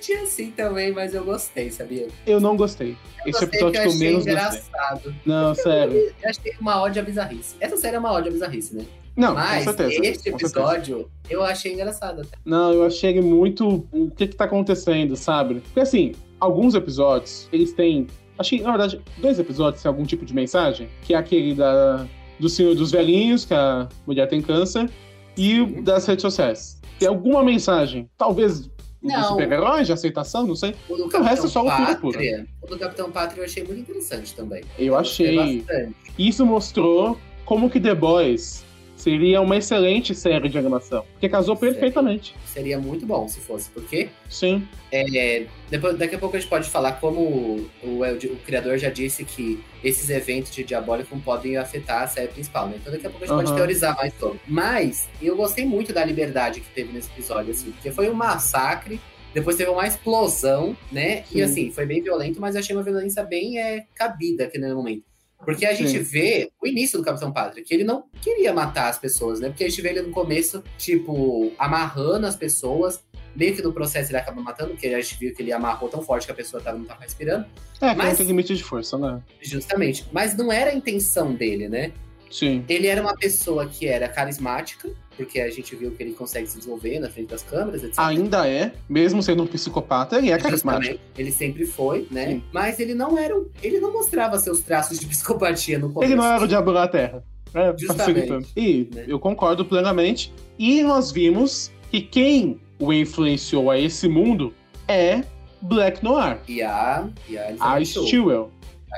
Senti 0.00 0.14
assim 0.14 0.50
também, 0.50 0.92
mas 0.92 1.14
eu 1.14 1.24
gostei, 1.24 1.70
sabia? 1.70 2.08
Eu 2.26 2.40
não 2.40 2.56
gostei. 2.56 2.96
Esse 3.26 3.32
Gostei 3.32 3.48
episódio 3.48 3.72
que 3.72 3.78
eu 3.78 3.90
achei 3.90 3.98
menos 3.98 4.24
gostei. 4.24 4.32
engraçado. 4.32 5.14
Não, 5.26 5.54
sério. 5.54 5.96
Eu 6.22 6.30
achei 6.30 6.52
uma 6.60 6.80
ódio 6.80 7.02
à 7.02 7.04
bizarrice. 7.04 7.54
Essa 7.60 7.76
série 7.76 7.96
é 7.96 7.98
uma 7.98 8.12
ódio 8.12 8.30
à 8.30 8.32
bizarrice, 8.32 8.74
né? 8.74 8.86
Não, 9.16 9.34
mas 9.34 9.64
com 9.66 9.72
certeza. 9.74 10.06
este 10.06 10.22
certeza. 10.22 10.36
episódio 10.46 11.10
eu 11.28 11.42
achei 11.44 11.74
engraçado 11.74 12.22
até. 12.22 12.38
Não, 12.44 12.72
eu 12.72 12.84
achei 12.84 13.10
ele 13.10 13.20
muito. 13.20 13.86
O 13.92 14.10
que 14.10 14.28
que 14.28 14.36
tá 14.36 14.44
acontecendo, 14.44 15.14
sabe? 15.16 15.56
Porque 15.60 15.80
assim, 15.80 16.12
alguns 16.38 16.74
episódios, 16.74 17.48
eles 17.52 17.72
têm. 17.72 18.06
Achei, 18.38 18.62
na 18.62 18.70
verdade, 18.70 19.00
dois 19.18 19.38
episódios 19.38 19.82
têm 19.82 19.88
algum 19.90 20.04
tipo 20.04 20.24
de 20.24 20.32
mensagem, 20.32 20.88
que 21.02 21.12
é 21.12 21.18
aquele 21.18 21.54
da, 21.54 22.06
do 22.38 22.48
Senhor 22.48 22.74
dos 22.74 22.90
Velhinhos, 22.90 23.44
que 23.44 23.52
a 23.52 23.86
mulher 24.06 24.26
tem 24.28 24.40
câncer, 24.40 24.88
e 25.36 25.56
Sim. 25.56 25.82
das 25.82 26.06
redes 26.06 26.22
sociais. 26.22 26.80
Tem 26.98 27.06
alguma 27.06 27.42
mensagem, 27.42 28.08
talvez 28.16 28.70
do 29.02 29.08
Não. 29.08 29.28
super-herói, 29.28 29.84
de 29.84 29.92
aceitação, 29.92 30.46
não 30.46 30.54
sei. 30.54 30.74
O 30.88 30.96
do 30.96 31.04
O 31.04 31.22
resto 31.22 31.46
é 31.46 31.48
só 31.48 31.62
loucura 31.62 31.96
Pátria. 31.96 32.46
O 32.62 32.66
do 32.66 32.78
Capitão 32.78 33.10
Pátria 33.10 33.40
eu 33.40 33.44
achei 33.44 33.64
muito 33.64 33.80
interessante 33.80 34.34
também. 34.34 34.62
Eu 34.78 34.94
gostei 34.94 35.62
achei. 35.66 35.88
Isso 36.18 36.44
mostrou 36.44 37.18
como 37.44 37.70
que 37.70 37.80
The 37.80 37.94
Boys 37.94 38.64
seria 39.00 39.40
uma 39.40 39.56
excelente 39.56 40.14
série 40.14 40.48
de 40.48 40.58
animação. 40.58 41.04
Porque 41.12 41.28
casou 41.28 41.56
Sério? 41.56 41.74
perfeitamente. 41.74 42.34
Seria 42.46 42.78
muito 42.78 43.06
bom 43.06 43.26
se 43.26 43.40
fosse, 43.40 43.70
porque 43.70 44.08
Sim. 44.28 44.66
é, 44.92 45.46
depois, 45.70 45.96
daqui 45.96 46.14
a 46.14 46.18
pouco 46.18 46.36
a 46.36 46.40
gente 46.40 46.48
pode 46.48 46.68
falar 46.68 46.92
como 46.92 47.20
o, 47.20 47.70
o, 47.82 48.02
o 48.02 48.36
criador 48.44 48.78
já 48.78 48.90
disse 48.90 49.24
que 49.24 49.62
esses 49.82 50.10
eventos 50.10 50.52
de 50.52 50.62
Diabólico 50.64 51.18
podem 51.20 51.56
afetar 51.56 52.02
a 52.02 52.06
série 52.06 52.28
principal, 52.28 52.68
né? 52.68 52.76
Então 52.80 52.92
daqui 52.92 53.06
a 53.06 53.10
pouco 53.10 53.24
a 53.24 53.26
gente 53.26 53.36
pode 53.36 53.48
Aham. 53.48 53.56
teorizar 53.56 53.96
mais 53.96 54.12
sobre. 54.18 54.40
Mas 54.46 55.08
eu 55.20 55.36
gostei 55.36 55.64
muito 55.64 55.92
da 55.92 56.04
liberdade 56.04 56.60
que 56.60 56.68
teve 56.74 56.92
nesse 56.92 57.08
episódio, 57.10 57.50
assim, 57.52 57.70
porque 57.70 57.90
foi 57.90 58.10
um 58.10 58.14
massacre. 58.14 59.00
Depois 59.32 59.56
teve 59.56 59.70
uma 59.70 59.86
explosão, 59.86 60.76
né? 60.90 61.22
Sim. 61.22 61.38
E 61.38 61.42
assim, 61.42 61.70
foi 61.70 61.86
bem 61.86 62.02
violento, 62.02 62.40
mas 62.40 62.56
eu 62.56 62.60
achei 62.60 62.74
uma 62.74 62.82
violência 62.82 63.22
bem 63.22 63.60
é, 63.60 63.86
cabida 63.94 64.44
aqui 64.44 64.58
no 64.58 64.74
momento. 64.74 65.04
Porque 65.44 65.64
a 65.64 65.72
gente 65.72 65.90
Sim. 65.90 65.98
vê 66.02 66.50
o 66.62 66.66
início 66.66 66.98
do 66.98 67.04
Capitão 67.04 67.32
Pátria, 67.32 67.64
que 67.64 67.72
ele 67.72 67.84
não 67.84 68.04
queria 68.20 68.52
matar 68.52 68.88
as 68.88 68.98
pessoas, 68.98 69.40
né? 69.40 69.48
Porque 69.48 69.64
a 69.64 69.68
gente 69.68 69.80
vê 69.80 69.88
ele 69.90 70.02
no 70.02 70.10
começo, 70.10 70.62
tipo, 70.76 71.52
amarrando 71.58 72.26
as 72.26 72.36
pessoas. 72.36 73.02
Meio 73.34 73.54
que 73.54 73.62
no 73.62 73.72
processo 73.72 74.10
ele 74.10 74.18
acaba 74.18 74.40
matando, 74.42 74.70
porque 74.72 74.88
a 74.88 75.00
gente 75.00 75.16
viu 75.18 75.34
que 75.34 75.40
ele 75.40 75.52
amarrou 75.52 75.88
tão 75.88 76.02
forte 76.02 76.26
que 76.26 76.32
a 76.32 76.34
pessoa 76.34 76.62
não 76.72 76.84
tava 76.84 77.02
respirando. 77.02 77.46
É, 77.80 77.94
Mas- 77.94 78.08
não 78.10 78.16
tem 78.16 78.26
limite 78.26 78.54
de 78.56 78.62
força, 78.62 78.98
né? 78.98 79.22
Justamente. 79.40 80.04
Mas 80.12 80.36
não 80.36 80.52
era 80.52 80.70
a 80.70 80.74
intenção 80.74 81.32
dele, 81.32 81.68
né? 81.68 81.92
Sim. 82.30 82.64
Ele 82.68 82.86
era 82.86 83.00
uma 83.00 83.14
pessoa 83.16 83.66
que 83.66 83.86
era 83.88 84.08
carismática, 84.08 84.90
porque 85.24 85.40
a 85.40 85.50
gente 85.50 85.74
viu 85.76 85.90
que 85.90 86.02
ele 86.02 86.12
consegue 86.12 86.46
se 86.46 86.56
desenvolver 86.58 86.98
na 86.98 87.08
frente 87.10 87.28
das 87.28 87.42
câmeras, 87.42 87.82
etc. 87.82 87.98
Ainda 87.98 88.48
é, 88.48 88.72
mesmo 88.88 89.22
sendo 89.22 89.42
um 89.42 89.46
psicopata, 89.46 90.18
ele 90.18 90.30
é 90.30 90.38
carismático. 90.38 90.98
Ele 91.16 91.30
sempre 91.30 91.66
foi, 91.66 92.06
né? 92.10 92.26
Sim. 92.28 92.42
Mas 92.52 92.78
ele 92.80 92.94
não 92.94 93.18
era. 93.18 93.36
um- 93.36 93.46
Ele 93.62 93.78
não 93.80 93.92
mostrava 93.92 94.38
seus 94.38 94.60
traços 94.60 94.98
de 94.98 95.06
psicopatia 95.08 95.78
no 95.78 95.92
começo. 95.92 96.10
Ele 96.12 96.16
não 96.20 96.26
era 96.26 96.42
o 96.42 96.48
diabo 96.48 96.72
da 96.72 96.88
terra. 96.88 97.22
É, 97.54 97.74
Justamente. 97.76 98.48
E 98.56 98.88
Né? 98.94 99.04
eu 99.08 99.18
concordo 99.18 99.64
plenamente. 99.64 100.32
E 100.58 100.82
nós 100.82 101.10
vimos 101.10 101.70
que 101.90 102.00
quem 102.00 102.60
o 102.78 102.92
influenciou 102.92 103.70
a 103.70 103.78
esse 103.78 104.06
mundo 104.08 104.54
é 104.86 105.22
Black 105.60 106.02
Noir. 106.02 106.38
E 106.48 106.62
a. 106.62 107.08
E 107.28 107.36
a 107.36 107.54
A 107.58 107.84
Shue. 107.84 108.46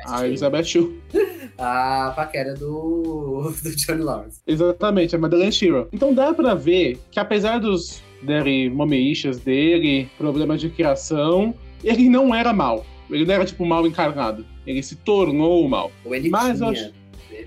A. 0.07 0.27
Elizabeth 0.27 0.65
Shue. 0.65 1.01
A 1.59 2.13
paquera 2.17 2.55
do. 2.55 3.53
do 3.63 3.77
Johnny 3.77 4.03
Lawrence. 4.03 4.41
Exatamente, 4.47 5.15
a 5.15 5.19
Madeleine 5.19 5.53
Shiro. 5.53 5.89
Então 5.93 6.13
dá 6.15 6.33
pra 6.33 6.55
ver 6.55 6.99
que 7.11 7.21
apesar 7.21 7.59
dos 7.59 8.03
dele, 8.23 8.71
momeixas 8.71 9.39
dele, 9.39 10.09
problemas 10.17 10.61
de 10.61 10.71
criação, 10.71 11.55
ele 11.85 12.09
não 12.09 12.35
era 12.35 12.53
mal. 12.53 12.85
Ele 13.11 13.25
não 13.27 13.35
era 13.35 13.45
tipo 13.45 13.65
mal 13.67 13.87
encarnado. 13.87 14.47
Ele 14.67 14.83
se 14.83 14.97
tornou 14.97 15.69
mal. 15.69 15.93
Ou 16.05 16.15
ele 16.15 16.31
Mas 16.31 16.61
eu 16.61 16.73
tinha 16.73 16.87
acho- 16.87 16.95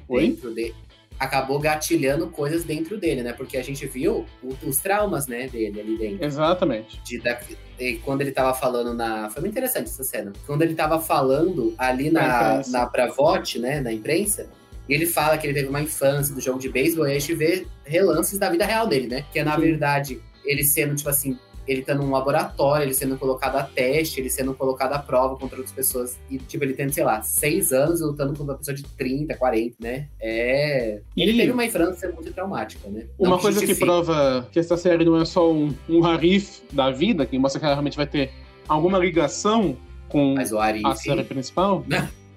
Oi? 0.07 0.27
dentro 0.27 0.53
dele. 0.53 0.75
Acabou 1.19 1.59
gatilhando 1.59 2.27
coisas 2.27 2.63
dentro 2.63 2.97
dele, 2.97 3.23
né? 3.23 3.31
Porque 3.33 3.57
a 3.57 3.63
gente 3.63 3.85
viu 3.87 4.25
os 4.63 4.77
traumas, 4.77 5.27
né, 5.27 5.47
dele 5.47 5.79
ali 5.79 5.97
dentro. 5.97 6.25
Exatamente. 6.25 7.01
de 7.03 7.19
da- 7.19 7.39
e 7.79 7.95
quando 7.97 8.21
ele 8.21 8.31
tava 8.31 8.53
falando 8.53 8.93
na. 8.93 9.29
Foi 9.29 9.41
muito 9.41 9.53
interessante 9.53 9.87
essa 9.87 10.03
cena. 10.03 10.31
Quando 10.45 10.61
ele 10.61 10.75
tava 10.75 10.99
falando 10.99 11.73
ali 11.77 12.09
Na 12.09 12.59
na, 12.59 12.61
na 12.67 12.85
Bravote, 12.85 13.59
né? 13.59 13.79
Na 13.81 13.91
imprensa. 13.93 14.49
E 14.87 14.93
ele 14.93 15.05
fala 15.05 15.37
que 15.37 15.47
ele 15.47 15.53
teve 15.53 15.67
uma 15.67 15.81
infância 15.81 16.33
do 16.33 16.39
jogo 16.39 16.59
de 16.59 16.69
beisebol, 16.69 17.07
e 17.07 17.11
a 17.15 17.19
gente 17.19 17.33
vê 17.33 17.65
relances 17.83 18.37
da 18.37 18.49
vida 18.49 18.65
real 18.65 18.85
dele, 18.87 19.07
né? 19.07 19.25
Que 19.31 19.39
é, 19.39 19.43
na 19.43 19.55
Sim. 19.55 19.61
verdade, 19.61 20.21
ele 20.45 20.63
sendo, 20.63 20.95
tipo 20.95 21.09
assim, 21.09 21.37
ele 21.67 21.81
tá 21.81 21.93
num 21.95 22.11
laboratório, 22.11 22.83
ele 22.85 22.93
sendo 22.93 23.17
colocado 23.17 23.55
a 23.55 23.63
teste, 23.63 24.19
ele 24.19 24.29
sendo 24.29 24.53
colocado 24.53 24.93
à 24.93 24.99
prova 24.99 25.35
contra 25.35 25.57
outras 25.57 25.71
pessoas. 25.75 26.17
E, 26.29 26.37
tipo, 26.37 26.63
ele 26.63 26.73
tendo, 26.73 26.91
sei 26.93 27.03
lá, 27.03 27.21
seis 27.21 27.71
anos 27.71 28.01
lutando 28.01 28.29
contra 28.31 28.53
uma 28.53 28.57
pessoa 28.57 28.75
de 28.75 28.83
30, 28.83 29.35
40, 29.35 29.75
né? 29.79 30.07
É. 30.19 31.01
Ele 31.15 31.31
E- 31.31 31.37
teve 31.37 31.51
uma 31.51 31.65
infância 31.65 32.11
muito 32.11 32.31
traumática, 32.33 32.87
né? 32.89 33.05
Uma 33.17 33.31
Não 33.31 33.39
coisa 33.39 33.65
que 33.65 33.75
prova 33.75 34.47
que 34.51 34.59
essa 34.59 34.77
série 34.77 35.03
não 35.05 35.17
é 35.19 35.25
só 35.25 35.51
um, 35.51 35.73
um 35.89 36.05
Harif 36.05 36.61
da 36.71 36.91
vida, 36.91 37.25
que 37.25 37.37
mostra 37.39 37.59
que 37.59 37.65
ela 37.65 37.75
realmente 37.75 37.97
vai 37.97 38.07
ter 38.07 38.31
alguma 38.67 38.97
ligação 38.97 39.75
com 40.09 40.35
Mas 40.35 40.51
o 40.51 40.59
Ari, 40.59 40.81
a 40.85 40.95
série 40.95 41.23
principal, 41.25 41.83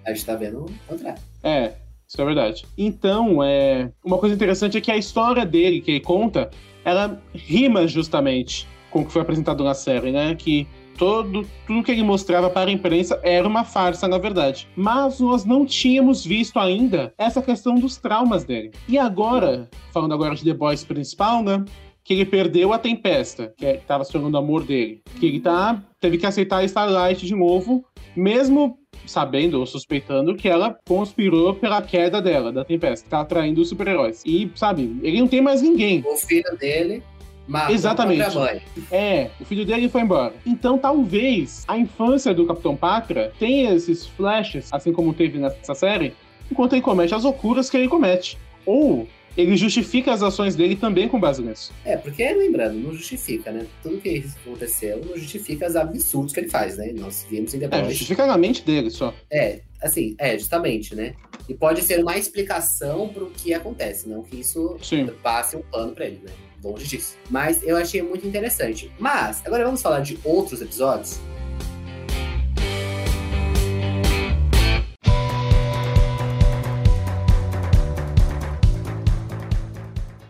a 0.04 0.12
gente 0.12 0.24
tá 0.24 0.34
vendo 0.34 0.64
o 0.64 0.70
contrário. 0.86 1.20
É, 1.42 1.72
isso 2.06 2.20
é 2.20 2.24
verdade. 2.24 2.66
Então, 2.76 3.42
é, 3.44 3.90
uma 4.02 4.16
coisa 4.18 4.34
interessante 4.34 4.78
é 4.78 4.80
que 4.80 4.90
a 4.90 4.96
história 4.96 5.44
dele, 5.44 5.80
que 5.82 5.90
ele 5.90 6.00
conta, 6.00 6.50
ela 6.84 7.20
rima 7.34 7.86
justamente 7.86 8.66
com 8.90 9.00
o 9.00 9.06
que 9.06 9.12
foi 9.12 9.22
apresentado 9.22 9.64
na 9.64 9.74
série, 9.74 10.10
né? 10.10 10.34
Que 10.34 10.66
todo, 10.98 11.46
tudo 11.66 11.82
que 11.82 11.92
ele 11.92 12.02
mostrava 12.02 12.50
para 12.50 12.68
a 12.68 12.72
imprensa 12.72 13.18
era 13.22 13.46
uma 13.46 13.64
farsa, 13.64 14.08
na 14.08 14.18
verdade. 14.18 14.68
Mas 14.76 15.20
nós 15.20 15.44
não 15.44 15.64
tínhamos 15.64 16.24
visto 16.24 16.58
ainda 16.58 17.14
essa 17.16 17.40
questão 17.40 17.76
dos 17.76 17.96
traumas 17.96 18.44
dele. 18.44 18.72
E 18.88 18.98
agora, 18.98 19.70
falando 19.92 20.12
agora 20.12 20.34
de 20.34 20.44
The 20.44 20.52
Boys 20.52 20.84
principal, 20.84 21.42
né? 21.42 21.64
Que 22.02 22.14
ele 22.14 22.24
perdeu 22.24 22.72
a 22.72 22.78
Tempesta, 22.78 23.52
que 23.56 23.66
estava 23.66 24.02
se 24.02 24.10
tornando 24.10 24.36
o 24.36 24.40
amor 24.40 24.64
dele. 24.64 25.02
Que 25.20 25.26
ele 25.26 25.40
tá, 25.40 25.82
teve 26.00 26.18
que 26.18 26.26
aceitar 26.26 26.58
a 26.58 26.64
Starlight 26.64 27.24
de 27.24 27.34
novo, 27.34 27.84
mesmo 28.16 28.78
sabendo 29.06 29.58
ou 29.58 29.66
suspeitando 29.66 30.34
que 30.34 30.48
ela 30.48 30.76
conspirou 30.86 31.54
pela 31.54 31.80
queda 31.82 32.20
dela, 32.20 32.52
da 32.52 32.64
Tempesta, 32.64 33.08
tá 33.08 33.20
atraindo 33.20 33.60
os 33.60 33.68
super-heróis. 33.68 34.22
E, 34.24 34.50
sabe, 34.54 34.98
ele 35.02 35.20
não 35.20 35.28
tem 35.28 35.40
mais 35.40 35.62
ninguém. 35.62 36.02
O 36.06 36.16
filho 36.16 36.56
dele 36.58 37.02
matou 37.48 37.74
Exatamente. 37.74 38.22
a 38.22 38.30
mãe. 38.30 38.62
É, 38.92 39.30
o 39.40 39.44
filho 39.44 39.64
dele 39.64 39.88
foi 39.88 40.02
embora. 40.02 40.34
Então, 40.46 40.78
talvez 40.78 41.64
a 41.66 41.76
infância 41.76 42.32
do 42.34 42.46
Capitão 42.46 42.76
Pátria 42.76 43.32
tenha 43.38 43.72
esses 43.74 44.06
flashes, 44.06 44.68
assim 44.70 44.92
como 44.92 45.12
teve 45.14 45.38
nessa 45.38 45.74
série, 45.74 46.14
enquanto 46.50 46.74
ele 46.74 46.82
comete 46.82 47.14
as 47.14 47.24
loucuras 47.24 47.68
que 47.70 47.76
ele 47.76 47.88
comete. 47.88 48.38
Ou 48.66 49.08
ele 49.36 49.56
justifica 49.56 50.12
as 50.12 50.22
ações 50.22 50.56
dele 50.56 50.74
também 50.74 51.08
com 51.08 51.18
base 51.18 51.40
nisso. 51.42 51.72
É, 51.84 51.96
porque, 51.96 52.28
lembrando, 52.32 52.74
não 52.74 52.92
justifica, 52.92 53.52
né? 53.52 53.66
Tudo 53.82 53.98
que 53.98 54.24
aconteceu 54.44 55.00
não 55.04 55.16
justifica 55.16 55.66
os 55.68 55.76
absurdos 55.76 56.32
que 56.32 56.40
ele 56.40 56.48
faz, 56.48 56.76
né? 56.76 56.92
Nós 56.96 57.24
vimos 57.30 57.54
em 57.54 57.62
É, 57.62 57.68
Boys. 57.68 57.88
justifica 57.88 58.26
na 58.26 58.36
mente 58.36 58.62
dele 58.62 58.90
só. 58.90 59.14
É, 59.30 59.60
assim, 59.80 60.16
é, 60.18 60.36
justamente, 60.36 60.94
né? 60.94 61.14
E 61.48 61.54
pode 61.54 61.82
ser 61.82 62.00
uma 62.00 62.18
explicação 62.18 63.08
pro 63.08 63.26
que 63.30 63.54
acontece, 63.54 64.08
não 64.08 64.22
que 64.22 64.40
isso 64.40 64.76
Sim. 64.82 65.08
passe 65.22 65.56
um 65.56 65.62
pano 65.62 65.92
pra 65.92 66.06
ele, 66.06 66.20
né? 66.24 66.32
Longe 66.62 66.86
disso. 66.86 67.16
Mas 67.30 67.62
eu 67.62 67.76
achei 67.76 68.02
muito 68.02 68.26
interessante. 68.26 68.90
Mas, 68.98 69.44
agora 69.46 69.64
vamos 69.64 69.80
falar 69.80 70.00
de 70.00 70.18
outros 70.24 70.60
episódios. 70.60 71.20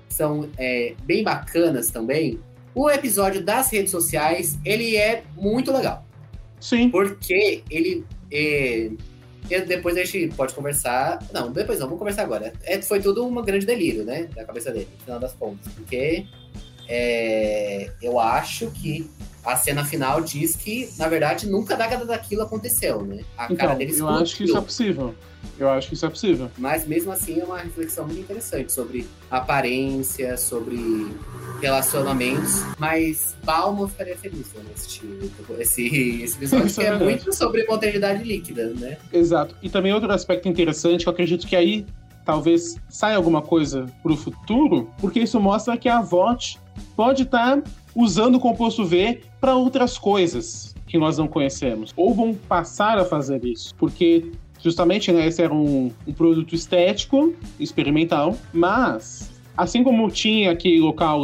São 0.08 0.50
é, 0.58 0.94
bem 1.04 1.22
bacanas 1.22 1.88
também. 1.88 2.40
O 2.74 2.90
episódio 2.90 3.42
das 3.42 3.72
redes 3.72 3.90
sociais, 3.90 4.58
ele 4.64 4.96
é 4.96 5.22
muito 5.36 5.72
legal. 5.72 6.04
Sim. 6.60 6.90
Porque 6.90 7.62
ele. 7.70 8.04
É, 8.30 8.90
eu- 9.50 9.66
depois 9.66 9.96
a 9.96 10.04
gente 10.04 10.28
pode 10.34 10.54
conversar. 10.54 11.18
Não, 11.32 11.50
depois 11.50 11.78
não, 11.78 11.86
vamos 11.86 11.98
conversar 11.98 12.22
agora. 12.22 12.52
É, 12.64 12.80
foi 12.82 13.00
tudo 13.00 13.24
um 13.26 13.42
grande 13.42 13.64
delírio, 13.66 14.04
né? 14.04 14.28
Da 14.34 14.44
cabeça 14.44 14.70
dele, 14.70 14.88
no 14.98 15.04
final 15.04 15.20
das 15.20 15.32
contas. 15.32 15.72
Porque 15.74 16.24
é, 16.88 17.90
eu 18.02 18.18
acho 18.18 18.70
que 18.70 19.08
a 19.48 19.56
cena 19.56 19.84
final 19.84 20.20
diz 20.20 20.54
que, 20.54 20.90
na 20.98 21.08
verdade, 21.08 21.48
nunca 21.48 21.76
nada 21.76 22.04
daquilo 22.04 22.42
aconteceu, 22.42 23.02
né? 23.02 23.24
A 23.36 23.46
cara 23.46 23.54
Então, 23.54 23.78
dele 23.78 23.98
eu 23.98 24.08
acho 24.08 24.36
que 24.36 24.44
isso 24.44 24.56
é 24.56 24.60
possível. 24.60 25.14
Eu 25.58 25.70
acho 25.70 25.88
que 25.88 25.94
isso 25.94 26.06
é 26.06 26.08
possível. 26.08 26.50
Mas 26.58 26.86
mesmo 26.86 27.10
assim 27.10 27.40
é 27.40 27.44
uma 27.44 27.58
reflexão 27.58 28.04
muito 28.04 28.20
interessante 28.20 28.72
sobre 28.72 29.08
aparência, 29.30 30.36
sobre 30.36 31.08
relacionamentos. 31.60 32.62
Mas 32.78 33.34
eu 33.82 33.88
ficaria 33.88 34.16
feliz 34.16 34.48
não 34.54 34.70
assistir 34.72 35.30
esse, 35.58 36.22
esse 36.22 36.36
episódio, 36.36 36.66
Isso 36.66 36.80
que 36.80 36.86
é 36.86 36.90
é 36.90 36.98
muito 36.98 37.32
sobre 37.32 37.64
maternidade 37.66 38.22
líquida, 38.22 38.72
né? 38.74 38.98
Exato. 39.12 39.56
E 39.62 39.68
também 39.68 39.92
outro 39.92 40.12
aspecto 40.12 40.48
interessante, 40.48 41.02
que 41.02 41.08
eu 41.08 41.12
acredito 41.12 41.46
que 41.46 41.56
aí 41.56 41.86
talvez 42.28 42.76
saia 42.90 43.16
alguma 43.16 43.40
coisa 43.40 43.86
pro 44.02 44.14
futuro, 44.14 44.90
porque 45.00 45.20
isso 45.20 45.40
mostra 45.40 45.78
que 45.78 45.88
a 45.88 46.02
VOT 46.02 46.58
pode 46.94 47.22
estar 47.22 47.62
usando 47.96 48.34
o 48.34 48.38
composto 48.38 48.84
V 48.84 49.22
para 49.40 49.54
outras 49.54 49.96
coisas 49.96 50.74
que 50.86 50.98
nós 50.98 51.16
não 51.16 51.26
conhecemos. 51.26 51.90
Ou 51.96 52.12
vão 52.12 52.34
passar 52.34 52.98
a 52.98 53.04
fazer 53.06 53.42
isso. 53.46 53.74
Porque 53.76 54.30
justamente 54.62 55.10
né, 55.10 55.26
esse 55.26 55.42
era 55.42 55.54
um, 55.54 55.90
um 56.06 56.12
produto 56.12 56.54
estético, 56.54 57.32
experimental, 57.58 58.36
mas 58.52 59.30
assim 59.56 59.82
como 59.82 60.10
tinha 60.10 60.52
aquele 60.52 60.80
local 60.80 61.22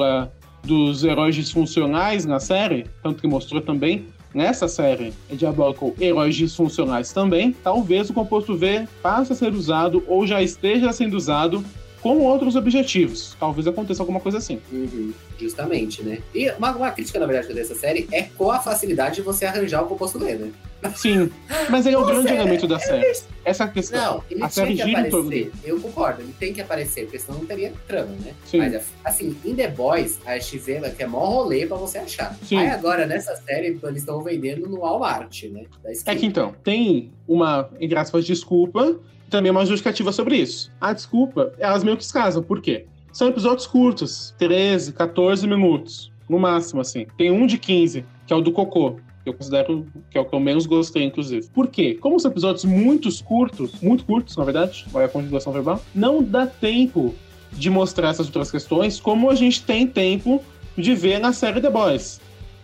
dos 0.62 1.04
heróis 1.04 1.34
disfuncionais 1.34 2.24
na 2.24 2.40
série, 2.40 2.86
tanto 3.02 3.20
que 3.20 3.28
mostrou 3.28 3.60
também 3.60 4.06
nessa 4.34 4.66
série 4.66 5.12
Diabolical 5.30 5.94
Heróis 6.00 6.34
Disfuncionais 6.34 7.12
também, 7.12 7.54
talvez 7.62 8.10
o 8.10 8.14
composto 8.14 8.56
V 8.56 8.86
passe 9.00 9.32
a 9.32 9.36
ser 9.36 9.54
usado 9.54 10.02
ou 10.08 10.26
já 10.26 10.42
esteja 10.42 10.92
sendo 10.92 11.16
usado 11.16 11.64
com 12.04 12.18
outros 12.18 12.54
objetivos. 12.54 13.34
Talvez 13.40 13.66
aconteça 13.66 14.02
alguma 14.02 14.20
coisa 14.20 14.36
assim. 14.36 14.60
Uhum, 14.70 15.14
justamente, 15.40 16.02
né? 16.02 16.18
E 16.34 16.50
uma, 16.50 16.76
uma 16.76 16.90
crítica, 16.90 17.18
na 17.18 17.24
verdade, 17.24 17.54
dessa 17.54 17.74
série 17.74 18.06
é 18.12 18.24
com 18.24 18.50
a 18.50 18.60
facilidade 18.60 19.14
de 19.14 19.22
você 19.22 19.46
arranjar 19.46 19.82
o 19.82 19.86
composto 19.86 20.18
B, 20.18 20.34
né? 20.34 20.52
Sim, 20.94 21.30
mas 21.70 21.86
ele 21.86 21.96
é 21.96 21.98
o 21.98 22.04
grande 22.04 22.30
elemento 22.30 22.68
da 22.68 22.78
série. 22.78 23.10
Essa 23.42 23.64
é 23.64 23.68
questão. 23.68 24.16
Não, 24.16 24.24
ele 24.30 24.42
A 24.42 24.50
série 24.50 24.76
que 24.76 24.84
gira 24.84 25.00
em 25.00 25.08
torno 25.08 25.28
aparecer. 25.28 25.52
Eu 25.64 25.80
concordo, 25.80 26.20
ele 26.20 26.34
tem 26.38 26.52
que 26.52 26.60
aparecer, 26.60 27.04
porque 27.04 27.18
senão 27.18 27.38
não 27.38 27.46
teria 27.46 27.72
trama, 27.88 28.14
né? 28.22 28.34
Sim. 28.44 28.58
Mas, 28.58 28.82
assim, 29.02 29.34
em 29.42 29.54
The 29.54 29.68
Boys, 29.68 30.18
a 30.26 30.38
vê 30.38 30.90
que 30.90 31.02
é 31.02 31.06
mó 31.06 31.24
rolê 31.24 31.64
pra 31.64 31.78
você 31.78 31.96
achar. 31.96 32.36
Sim. 32.46 32.58
Aí 32.58 32.68
agora, 32.68 33.06
nessa 33.06 33.34
série, 33.34 33.80
eles 33.82 34.02
estão 34.02 34.22
vendendo 34.22 34.68
no 34.68 34.80
Walmart, 34.80 35.44
né? 35.44 35.64
Da 35.82 35.90
É 36.12 36.14
que 36.14 36.26
então, 36.26 36.54
tem 36.62 37.10
uma, 37.26 37.70
entre 37.80 37.98
aspas, 37.98 38.26
desculpa, 38.26 39.00
também 39.30 39.50
uma 39.50 39.66
justificativa 39.66 40.12
sobre 40.12 40.36
isso. 40.36 40.70
A 40.80 40.92
desculpa, 40.92 41.52
elas 41.58 41.82
meio 41.82 41.96
que 41.96 42.04
se 42.04 42.12
casam. 42.12 42.42
Por 42.42 42.60
quê? 42.60 42.86
São 43.12 43.28
episódios 43.28 43.66
curtos, 43.66 44.34
13, 44.38 44.92
14 44.92 45.46
minutos, 45.46 46.12
no 46.28 46.38
máximo, 46.38 46.80
assim. 46.80 47.06
Tem 47.16 47.30
um 47.30 47.46
de 47.46 47.58
15, 47.58 48.04
que 48.26 48.32
é 48.32 48.36
o 48.36 48.40
do 48.40 48.50
Cocô, 48.50 48.96
que 49.22 49.30
eu 49.30 49.34
considero 49.34 49.86
que 50.10 50.18
é 50.18 50.20
o 50.20 50.24
que 50.24 50.34
eu 50.34 50.40
menos 50.40 50.66
gostei, 50.66 51.04
inclusive. 51.04 51.46
Por 51.48 51.68
quê? 51.68 51.96
Como 52.00 52.18
são 52.18 52.30
episódios 52.30 52.64
muito 52.64 53.08
curtos, 53.24 53.80
muito 53.80 54.04
curtos, 54.04 54.36
na 54.36 54.44
verdade, 54.44 54.84
olha 54.92 55.06
a 55.06 55.08
conjugação 55.08 55.52
verbal, 55.52 55.80
não 55.94 56.22
dá 56.22 56.46
tempo 56.46 57.14
de 57.52 57.70
mostrar 57.70 58.10
essas 58.10 58.26
outras 58.26 58.50
questões 58.50 59.00
como 59.00 59.30
a 59.30 59.34
gente 59.34 59.62
tem 59.62 59.86
tempo 59.86 60.42
de 60.76 60.94
ver 60.94 61.20
na 61.20 61.32
série 61.32 61.60
The 61.60 61.70
Boys. 61.70 62.20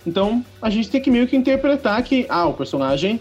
Então, 0.07 0.45
a 0.61 0.71
gente 0.71 0.91
tem 0.91 1.01
que 1.01 1.11
meio 1.11 1.27
que 1.27 1.37
interpretar 1.37 2.03
que, 2.03 2.27
ah, 2.29 2.47
o 2.47 2.55
personagem 2.55 3.21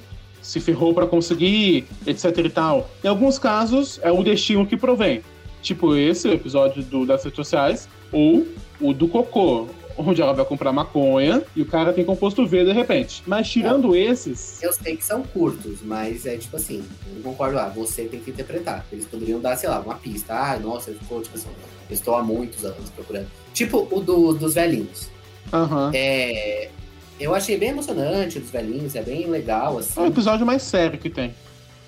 se 0.50 0.60
ferrou 0.60 0.96
pra 0.96 1.06
conseguir, 1.06 1.86
etc 2.08 2.36
e 2.40 2.50
tal. 2.50 2.90
Em 3.04 3.08
alguns 3.08 3.38
casos, 3.38 4.00
é 4.02 4.12
o 4.12 4.24
destino 4.24 4.66
que 4.66 4.76
provém. 4.76 5.22
Tipo 5.62 5.96
esse, 5.96 6.28
o 6.28 6.34
episódio 6.34 6.82
do, 6.82 7.06
das 7.06 7.24
redes 7.24 7.36
sociais, 7.36 7.88
ou 8.12 8.48
o 8.82 8.92
do 8.92 9.08
Cocô, 9.08 9.68
onde 9.96 10.22
ela 10.22 10.34
vai 10.34 10.44
comprar 10.46 10.72
maconha 10.72 11.44
e 11.56 11.62
o 11.62 11.66
cara 11.68 11.94
tem 11.94 12.04
composto 12.04 12.48
V 12.48 12.66
de 12.66 12.72
repente. 12.72 13.22
Mas 13.28 13.48
tirando 13.48 13.96
esses, 13.96 14.64
Eu 14.64 14.74
sei 14.74 14.98
que 14.98 15.06
são 15.06 15.22
curtos, 15.22 15.82
mas 15.84 16.26
é 16.26 16.36
tipo 16.38 16.56
assim, 16.56 16.84
eu 17.08 17.16
não 17.16 17.22
concordo 17.22 17.56
lá, 17.56 17.70
você 17.70 18.06
tem 18.06 18.20
que 18.20 18.32
interpretar. 18.32 18.84
Eles 18.92 19.06
poderiam 19.06 19.40
dar, 19.40 19.56
sei 19.56 19.70
lá, 19.70 19.80
uma 19.82 19.96
pista. 19.96 20.34
Ah, 20.34 20.58
nossa, 20.58 20.92
ficou 20.92 21.22
tipo 21.22 21.36
assim, 21.38 21.50
eu 21.88 21.94
estou 21.94 22.16
há 22.16 22.24
muitos 22.24 22.66
anos 22.66 22.90
procurando. 22.90 23.28
Tipo 23.54 23.88
o 23.92 24.00
do, 24.00 24.34
dos 24.34 24.56
velhinhos. 24.56 25.10
aham. 25.54 25.92
É. 25.94 26.70
Eu 27.20 27.36
achei 27.36 27.58
bem 27.58 27.70
emocionante 27.70 28.40
dos 28.40 28.50
velhinhos, 28.50 28.96
é 28.96 29.02
bem 29.04 29.28
legal, 29.28 29.78
assim. 29.78 30.00
É 30.00 30.04
o 30.04 30.08
episódio 30.08 30.46
mais 30.46 30.64
sério 30.64 30.98
que 30.98 31.10
tem. 31.10 31.34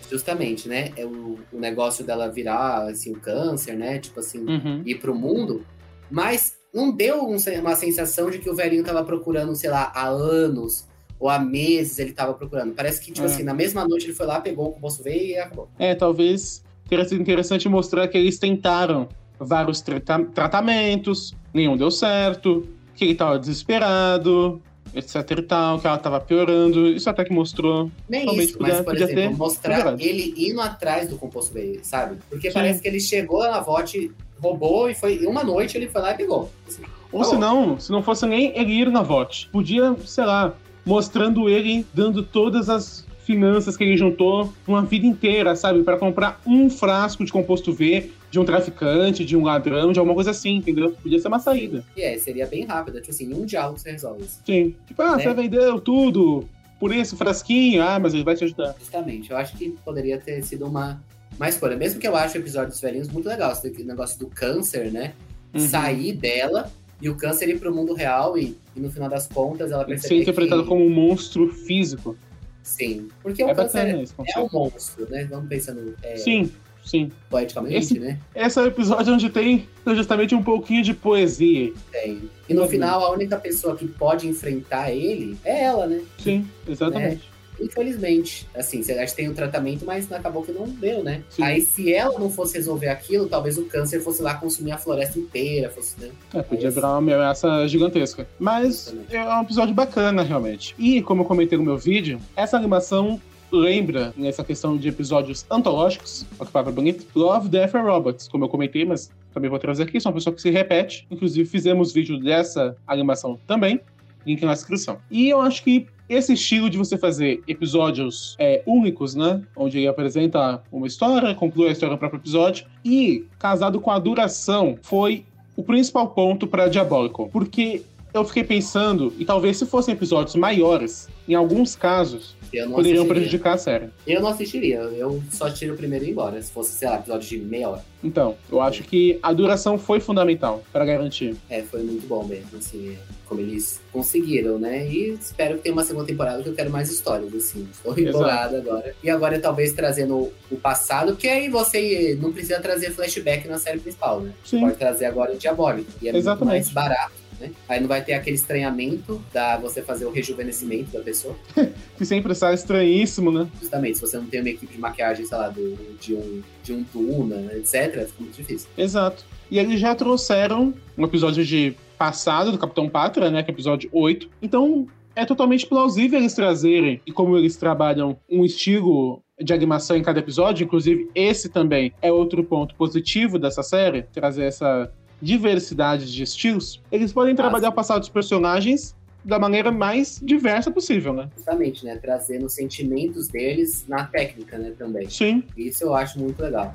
Justamente, 0.09 0.67
né? 0.67 0.91
É 0.97 1.05
o, 1.05 1.39
o 1.53 1.59
negócio 1.59 2.03
dela 2.03 2.27
virar, 2.29 2.89
assim, 2.89 3.13
o 3.13 3.19
câncer, 3.19 3.75
né? 3.77 3.97
Tipo 3.99 4.19
assim, 4.19 4.39
Uhum. 4.45 4.81
ir 4.85 4.95
pro 4.95 5.15
mundo. 5.15 5.65
Mas 6.09 6.55
não 6.73 6.91
deu 6.91 7.23
um- 7.23 7.37
uma 7.61 7.75
sensação 7.75 8.29
de 8.29 8.39
que 8.39 8.49
o 8.49 8.55
velhinho 8.55 8.83
tava 8.83 9.03
procurando, 9.05 9.55
sei 9.55 9.69
lá, 9.69 9.89
há 9.95 10.07
anos 10.07 10.85
ou 11.17 11.29
há 11.29 11.39
meses 11.39 11.97
ele 11.99 12.11
tava 12.11 12.33
procurando. 12.33 12.73
Parece 12.73 12.99
que, 12.99 13.11
tipo 13.11 13.25
É. 13.25 13.29
assim, 13.31 13.43
na 13.43 13.53
mesma 13.53 13.87
noite 13.87 14.07
ele 14.07 14.13
foi 14.13 14.25
lá, 14.25 14.41
pegou 14.41 14.67
o 14.67 14.71
composto 14.73 15.01
V 15.03 15.11
e 15.27 15.37
acabou. 15.37 15.69
É, 15.79 15.95
talvez 15.95 16.61
teria 16.89 17.05
sido 17.05 17.21
interessante 17.21 17.69
mostrar 17.69 18.05
que 18.09 18.17
eles 18.17 18.37
tentaram 18.37 19.07
vários 19.39 19.79
trata- 19.79 20.25
tratamentos, 20.25 21.33
nenhum 21.53 21.77
deu 21.77 21.89
certo, 21.89 22.67
que 22.95 23.05
ele 23.05 23.15
tava 23.15 23.39
desesperado, 23.39 24.61
etc 24.93 25.31
e 25.37 25.41
tal, 25.43 25.79
que 25.79 25.87
ela 25.87 25.97
tava 25.97 26.19
piorando. 26.19 26.87
Isso 26.87 27.09
até 27.09 27.23
que 27.23 27.33
mostrou. 27.33 27.89
Nem 28.09 28.25
isso, 28.37 28.57
mas, 28.59 28.81
por 28.81 28.95
exemplo, 28.95 29.15
ter 29.15 29.29
mostrar 29.31 29.77
melhorado. 29.77 30.01
ele 30.01 30.33
indo 30.37 30.59
atrás 30.61 31.09
do 31.09 31.17
composto 31.17 31.53
V, 31.53 31.79
sabe? 31.83 32.17
Porque 32.29 32.49
Sim. 32.49 32.53
parece 32.53 32.81
que 32.81 32.87
ele 32.87 32.99
chegou 32.99 33.41
na 33.43 33.59
VOT, 33.59 34.11
roubou 34.41 34.89
e 34.89 34.95
foi. 34.95 35.25
Uma 35.25 35.43
noite 35.43 35.77
ele 35.77 35.87
foi 35.87 36.01
lá 36.01 36.11
e 36.11 36.17
pegou. 36.17 36.49
Assim, 36.67 36.83
Ou 37.11 37.19
Tá 37.21 37.25
se 37.27 37.35
bom. 37.35 37.39
não, 37.39 37.79
se 37.79 37.91
não 37.91 38.01
fosse 38.03 38.25
nem 38.25 38.57
ele 38.57 38.71
ir 38.73 38.89
na 38.91 39.01
VOT, 39.01 39.49
podia, 39.51 39.95
sei 40.05 40.25
lá, 40.25 40.53
mostrando 40.85 41.47
ele 41.49 41.85
dando 41.93 42.23
todas 42.23 42.69
as 42.69 43.05
finanças 43.23 43.77
que 43.77 43.83
ele 43.83 43.95
juntou 43.95 44.51
uma 44.67 44.81
vida 44.81 45.05
inteira, 45.05 45.55
sabe? 45.55 45.83
Pra 45.83 45.95
comprar 45.97 46.41
um 46.45 46.69
frasco 46.69 47.23
de 47.23 47.31
composto 47.31 47.71
V 47.71 48.09
de 48.31 48.39
um 48.39 48.45
traficante, 48.45 49.25
de 49.25 49.35
um 49.37 49.43
ladrão, 49.43 49.91
de 49.91 49.99
alguma 49.99 50.15
coisa 50.15 50.31
assim, 50.31 50.55
entendeu? 50.55 50.91
Podia 50.93 51.19
ser 51.19 51.27
uma 51.27 51.39
saída. 51.39 51.83
e 51.95 52.01
é, 52.01 52.17
seria 52.17 52.47
bem 52.47 52.63
rápido. 52.65 52.99
Tipo 53.01 53.11
assim, 53.11 53.25
em 53.25 53.33
um 53.35 53.45
diálogo 53.45 53.77
você 53.77 53.91
resolve 53.91 54.23
isso. 54.23 54.39
Sim. 54.45 54.73
Tipo, 54.87 55.01
ah, 55.01 55.17
Né? 55.17 55.23
você 55.23 55.33
vendeu 55.33 55.79
tudo 55.81 56.47
por 56.79 56.91
esse 56.95 57.15
frasquinho, 57.15 57.83
ah, 57.83 57.99
mas 57.99 58.13
ele 58.13 58.23
vai 58.23 58.35
te 58.35 58.43
ajudar. 58.45 58.73
Justamente, 58.79 59.29
eu 59.29 59.37
acho 59.37 59.55
que 59.57 59.69
poderia 59.85 60.17
ter 60.17 60.41
sido 60.43 60.65
uma, 60.65 60.99
uma 61.37 61.49
escolha. 61.49 61.75
Mesmo 61.75 61.99
que 61.99 62.07
eu 62.07 62.15
acho 62.15 62.37
o 62.37 62.41
episódio 62.41 62.69
dos 62.69 62.79
velhinhos 62.81 63.09
muito 63.09 63.27
legal, 63.27 63.51
esse 63.51 63.83
negócio 63.83 64.17
do 64.17 64.27
câncer, 64.27 64.91
né? 64.91 65.13
Uhum. 65.53 65.59
Sair 65.59 66.13
dela 66.13 66.71
e 67.01 67.09
o 67.09 67.15
câncer 67.15 67.49
ir 67.49 67.59
pro 67.59 67.75
mundo 67.75 67.93
real 67.93 68.37
e, 68.37 68.55
e 68.75 68.79
no 68.79 68.89
final 68.89 69.09
das 69.09 69.27
contas 69.27 69.71
ela 69.71 69.83
perceber 69.83 70.07
ser 70.15 70.21
interpretado 70.21 70.63
que... 70.63 70.69
como 70.69 70.85
um 70.85 70.89
monstro 70.89 71.49
físico. 71.49 72.15
Sim, 72.63 73.09
porque 73.21 73.43
o 73.43 73.49
É 73.49 73.55
câncer 73.55 73.79
bacana 73.79 74.01
esse 74.03 74.13
é 74.13 74.15
conceito. 74.15 74.39
um 74.39 74.49
monstro, 74.59 75.09
né? 75.09 75.25
Vamos 75.29 75.49
pensando 75.49 75.95
é, 76.03 76.15
Sim, 76.15 76.49
sim. 76.83 77.11
poeticamente, 77.29 77.75
Esse- 77.77 77.99
né? 77.99 78.17
Esse 78.35 78.59
é 78.59 78.63
o 78.63 78.67
episódio 78.67 79.13
onde 79.13 79.29
tem 79.29 79.67
justamente 79.87 80.33
um 80.35 80.43
pouquinho 80.43 80.83
de 80.83 80.93
poesia. 80.93 81.73
Tem. 81.91 82.29
E 82.49 82.53
no 82.53 82.63
Uhum. 82.63 82.67
final, 82.67 83.03
a 83.05 83.11
única 83.11 83.37
pessoa 83.37 83.75
que 83.75 83.87
pode 83.87 84.27
enfrentar 84.27 84.91
ele 84.91 85.37
é 85.43 85.63
ela, 85.63 85.87
né? 85.87 86.01
Sim, 86.17 86.47
exatamente. 86.67 87.29
Infelizmente. 87.59 88.47
Assim, 88.55 88.81
você 88.81 88.93
acha 88.93 89.11
que 89.11 89.17
tem 89.17 89.29
o 89.29 89.33
tratamento, 89.35 89.85
mas 89.85 90.11
acabou 90.11 90.41
que 90.41 90.51
não 90.51 90.67
deu, 90.67 91.03
né? 91.03 91.21
Sim. 91.29 91.43
Aí, 91.43 91.61
se 91.61 91.93
ela 91.93 92.17
não 92.19 92.29
fosse 92.29 92.55
resolver 92.57 92.89
aquilo, 92.89 93.27
talvez 93.27 93.57
o 93.57 93.65
câncer 93.65 94.01
fosse 94.01 94.21
lá 94.21 94.33
consumir 94.33 94.71
a 94.71 94.77
floresta 94.77 95.19
inteira, 95.19 95.69
fosse, 95.69 95.99
né? 95.99 96.09
É, 96.33 96.41
podia 96.41 96.67
Esse- 96.67 96.75
virar 96.75 96.89
uma 96.89 96.97
ameaça 96.97 97.67
gigantesca. 97.67 98.27
Mas 98.39 98.93
é 99.11 99.23
um 99.35 99.41
episódio 99.43 99.73
bacana, 99.73 100.23
realmente. 100.23 100.73
E, 100.77 101.01
como 101.01 101.21
eu 101.21 101.25
comentei 101.25 101.57
no 101.57 101.63
meu 101.63 101.77
vídeo, 101.77 102.19
essa 102.35 102.57
animação 102.57 103.21
lembra, 103.51 104.13
nessa 104.15 104.43
questão 104.43 104.77
de 104.77 104.87
episódios 104.87 105.45
antológicos, 105.49 106.25
olha 106.39 106.47
que 106.47 106.51
palavra 106.51 106.71
bonita, 106.71 107.03
Love, 107.15 107.49
Death 107.49 107.75
and 107.75 107.81
Robots, 107.81 108.27
como 108.27 108.45
eu 108.45 108.49
comentei, 108.49 108.85
mas 108.85 109.11
também 109.33 109.49
vou 109.49 109.59
trazer 109.59 109.83
aqui, 109.83 109.99
são 109.99 110.11
uma 110.11 110.15
pessoa 110.15 110.33
que 110.33 110.41
se 110.41 110.49
repete. 110.49 111.05
Inclusive, 111.09 111.47
fizemos 111.47 111.93
vídeo 111.93 112.19
dessa 112.19 112.75
animação 112.87 113.39
também, 113.47 113.79
link 114.25 114.43
na 114.43 114.53
descrição. 114.53 114.97
E 115.09 115.29
eu 115.29 115.41
acho 115.41 115.63
que 115.63 115.87
esse 116.07 116.33
estilo 116.33 116.69
de 116.69 116.77
você 116.77 116.97
fazer 116.97 117.41
episódios 117.47 118.35
é, 118.37 118.61
únicos, 118.65 119.15
né? 119.15 119.41
Onde 119.55 119.77
ele 119.77 119.87
apresenta 119.87 120.61
uma 120.69 120.85
história, 120.85 121.33
conclui 121.33 121.69
a 121.69 121.71
história 121.71 121.95
do 121.95 121.99
próprio 121.99 122.19
episódio, 122.19 122.65
e 122.83 123.25
casado 123.39 123.79
com 123.79 123.91
a 123.91 123.97
duração, 123.97 124.77
foi 124.81 125.23
o 125.55 125.63
principal 125.63 126.09
ponto 126.09 126.47
para 126.47 126.67
Diabolical. 126.67 127.29
Porque 127.29 127.83
eu 128.13 128.25
fiquei 128.25 128.43
pensando, 128.43 129.13
e 129.17 129.25
talvez 129.25 129.57
se 129.57 129.65
fossem 129.65 129.93
episódios 129.93 130.35
maiores, 130.35 131.07
em 131.27 131.33
alguns 131.33 131.75
casos, 131.75 132.35
poderiam 132.51 132.73
assistiria. 132.75 133.05
prejudicar 133.05 133.53
a 133.53 133.57
série. 133.57 133.89
Eu 134.05 134.21
não 134.21 134.29
assistiria. 134.29 134.79
Eu 134.79 135.23
só 135.29 135.49
tiro 135.49 135.73
o 135.73 135.77
primeiro 135.77 136.03
e 136.03 136.09
ir 136.09 136.11
embora. 136.11 136.41
Se 136.41 136.51
fosse, 136.51 136.73
sei 136.73 136.89
lá, 136.89 136.95
episódio 136.97 137.29
de 137.29 137.37
meia 137.37 137.69
hora. 137.69 137.85
Então, 138.03 138.35
eu 138.51 138.59
acho 138.59 138.83
que 138.83 139.17
a 139.21 139.31
duração 139.31 139.77
foi 139.77 139.99
fundamental 139.99 140.63
para 140.73 140.83
garantir. 140.83 141.37
É, 141.49 141.61
foi 141.61 141.83
muito 141.83 142.05
bom 142.07 142.25
mesmo, 142.25 142.57
assim, 142.57 142.97
como 143.25 143.39
eles 143.39 143.79
conseguiram, 143.93 144.57
né? 144.59 144.85
E 144.87 145.11
espero 145.11 145.57
que 145.57 145.63
tenha 145.63 145.73
uma 145.73 145.85
segunda 145.85 146.05
temporada 146.05 146.43
que 146.43 146.49
eu 146.49 146.55
quero 146.55 146.71
mais 146.71 146.91
histórias, 146.91 147.33
assim. 147.33 147.67
Estou 147.71 147.97
empolgado 147.97 148.57
agora. 148.57 148.93
E 149.01 149.09
agora 149.09 149.39
talvez 149.39 149.71
trazendo 149.71 150.33
o 150.49 150.55
passado, 150.57 151.13
porque 151.13 151.27
aí 151.27 151.47
você 151.47 152.17
não 152.19 152.33
precisa 152.33 152.59
trazer 152.59 152.91
flashback 152.91 153.47
na 153.47 153.59
série 153.59 153.79
principal, 153.79 154.19
né? 154.19 154.33
Sim. 154.43 154.61
Pode 154.61 154.75
trazer 154.75 155.05
agora 155.05 155.33
o 155.33 155.37
Diabólico. 155.37 155.89
E 156.01 156.09
é 156.09 156.17
Exatamente. 156.17 156.55
muito 156.55 156.73
mais 156.73 156.89
barato. 156.89 157.20
Né? 157.41 157.51
Aí 157.67 157.79
não 157.79 157.87
vai 157.87 158.03
ter 158.03 158.13
aquele 158.13 158.35
estranhamento 158.35 159.21
da 159.33 159.57
você 159.57 159.81
fazer 159.81 160.05
o 160.05 160.11
rejuvenescimento 160.11 160.91
da 160.91 160.99
pessoa. 160.99 161.35
Que 161.97 162.05
sempre 162.05 162.33
sai 162.33 162.55
estranhíssimo, 162.55 163.31
né? 163.31 163.47
Justamente, 163.59 163.95
se 163.95 164.01
você 164.01 164.17
não 164.17 164.25
tem 164.25 164.39
uma 164.39 164.49
equipe 164.49 164.73
de 164.73 164.79
maquiagem, 164.79 165.25
sei 165.25 165.37
lá, 165.37 165.49
do, 165.49 165.75
de, 165.99 166.15
um, 166.15 166.41
de 166.63 166.73
um 166.73 166.85
Duna, 166.91 167.53
etc., 167.53 168.07
fica 168.07 168.13
muito 168.19 168.35
difícil. 168.35 168.67
Exato. 168.75 169.23
E 169.49 169.59
eles 169.59 169.79
já 169.79 169.93
trouxeram 169.93 170.73
um 170.97 171.03
episódio 171.03 171.45
de 171.45 171.75
passado 171.97 172.51
do 172.51 172.57
Capitão 172.57 172.89
Pátria, 172.89 173.29
né? 173.29 173.43
Que 173.43 173.51
é 173.51 173.53
episódio 173.53 173.89
8. 173.93 174.29
Então, 174.41 174.87
é 175.15 175.25
totalmente 175.25 175.67
plausível 175.67 176.19
eles 176.19 176.33
trazerem, 176.33 177.01
e 177.05 177.11
como 177.11 177.37
eles 177.37 177.55
trabalham 177.55 178.17
um 178.29 178.45
estilo 178.45 179.21
de 179.39 179.53
animação 179.53 179.97
em 179.97 180.03
cada 180.03 180.19
episódio, 180.19 180.63
inclusive 180.63 181.09
esse 181.15 181.49
também 181.49 181.93
é 182.01 182.11
outro 182.11 182.43
ponto 182.43 182.75
positivo 182.75 183.39
dessa 183.39 183.63
série, 183.63 184.03
trazer 184.03 184.43
essa 184.43 184.91
diversidade 185.21 186.11
de 186.11 186.23
estilos, 186.23 186.81
eles 186.91 187.13
podem 187.13 187.35
trabalhar 187.35 187.69
o 187.69 187.73
passado 187.73 187.99
dos 187.99 188.09
personagens 188.09 188.95
da 189.23 189.37
maneira 189.37 189.71
mais 189.71 190.19
diversa 190.21 190.71
possível, 190.71 191.13
né? 191.13 191.29
Justamente, 191.35 191.85
né? 191.85 191.95
Trazendo 191.97 192.47
os 192.47 192.53
sentimentos 192.53 193.27
deles 193.27 193.85
na 193.87 194.05
técnica, 194.05 194.57
né? 194.57 194.73
Também. 194.77 195.07
Sim. 195.09 195.43
Isso 195.55 195.83
eu 195.83 195.93
acho 195.93 196.19
muito 196.19 196.41
legal. 196.41 196.73